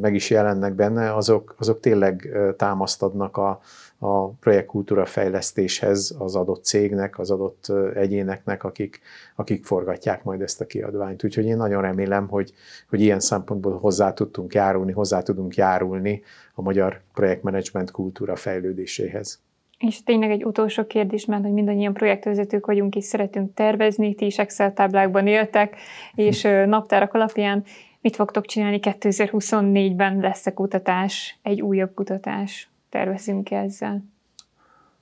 [0.02, 3.60] meg is jelennek benne, azok, azok tényleg támaszt adnak a,
[4.06, 9.00] a projektkultúra fejlesztéshez az adott cégnek, az adott egyéneknek, akik,
[9.36, 11.24] akik forgatják majd ezt a kiadványt.
[11.24, 12.54] Úgyhogy én nagyon remélem, hogy,
[12.90, 16.22] hogy ilyen szempontból hozzá tudtunk járulni, hozzá tudunk járulni
[16.54, 19.44] a magyar projektmenedzsment kultúra fejlődéséhez.
[19.78, 24.38] És tényleg egy utolsó kérdés, mert hogy mindannyian projektvezetők vagyunk, és szeretünk tervezni, ti is
[24.38, 25.76] Excel táblákban éltek,
[26.16, 27.64] és naptárak alapján
[28.02, 34.04] mit fogtok csinálni 2024-ben lesz a kutatás, egy újabb kutatás, tervezünk ezzel?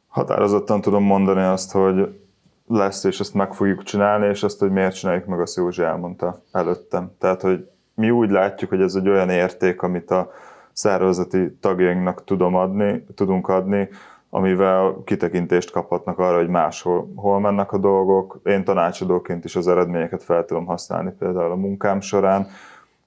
[0.07, 2.19] Határozottan tudom mondani azt, hogy
[2.67, 6.41] lesz, és ezt meg fogjuk csinálni, és azt, hogy miért csináljuk meg, azt Józsi elmondta
[6.51, 7.11] előttem.
[7.19, 10.31] Tehát, hogy mi úgy látjuk, hogy ez egy olyan érték, amit a
[10.71, 13.89] szervezeti tagjainknak tudom adni, tudunk adni,
[14.29, 18.39] amivel kitekintést kaphatnak arra, hogy máshol hol mennek a dolgok.
[18.43, 22.47] Én tanácsadóként is az eredményeket fel tudom használni például a munkám során,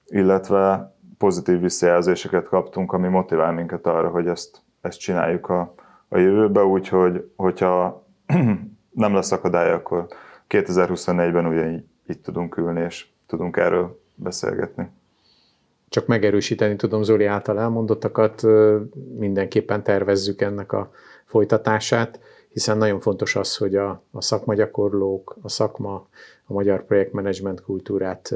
[0.05, 5.73] illetve pozitív visszajelzéseket kaptunk, ami motivál minket arra, hogy ezt, ezt csináljuk a,
[6.07, 8.05] a jövőbe, úgyhogy hogyha
[8.91, 10.07] nem lesz akadály, akkor
[10.49, 14.89] 2024-ben ugyanígy itt tudunk ülni, és tudunk erről beszélgetni.
[15.89, 18.43] Csak megerősíteni tudom Zoli által elmondottakat,
[19.17, 20.91] mindenképpen tervezzük ennek a
[21.25, 22.19] folytatását,
[22.49, 26.07] hiszen nagyon fontos az, hogy a, a szakmagyakorlók, a szakma,
[26.45, 28.35] a magyar projektmenedzsment kultúrát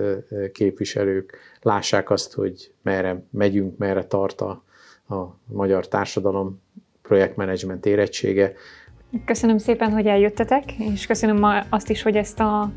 [0.52, 4.64] képviselők lássák azt, hogy merre megyünk, merre tart a,
[5.12, 6.62] a magyar társadalom
[7.02, 8.54] projektmenedzsment érettsége.
[9.26, 12.72] Köszönöm szépen, hogy eljöttetek, és köszönöm azt is, hogy ezt a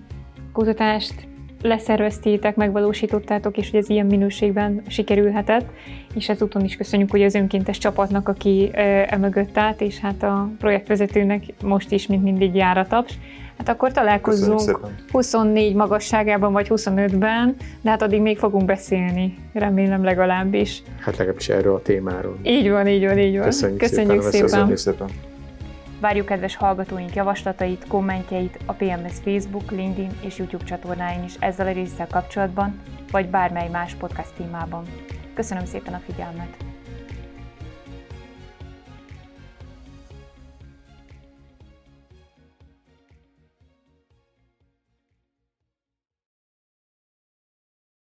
[0.52, 1.26] kutatást
[1.62, 5.66] leszerveztétek, megvalósítottátok, és hogy ez ilyen minőségben sikerülhetett,
[6.14, 8.70] és ezúton is köszönjük hogy az önkéntes csapatnak, aki
[9.06, 13.18] emögött állt, és hát a projektvezetőnek most is, mint mindig jár a taps.
[13.58, 14.80] Hát akkor találkozzunk
[15.10, 20.82] 24 magasságában vagy 25-ben, de hát addig még fogunk beszélni, remélem legalábbis.
[21.00, 22.38] Hát legalábbis erről a témáról.
[22.42, 23.44] Így van, így van, így van.
[23.44, 24.30] Köszönjük, Köszönjük szépen.
[24.30, 24.48] szépen.
[24.48, 25.08] Köszönjük szépen.
[26.00, 31.72] Várjuk kedves hallgatóink javaslatait, kommentjeit a PMS Facebook, LinkedIn és YouTube csatornáin is ezzel a
[31.72, 32.80] résszel kapcsolatban,
[33.10, 34.84] vagy bármely más podcast témában.
[35.34, 36.73] Köszönöm szépen a figyelmet!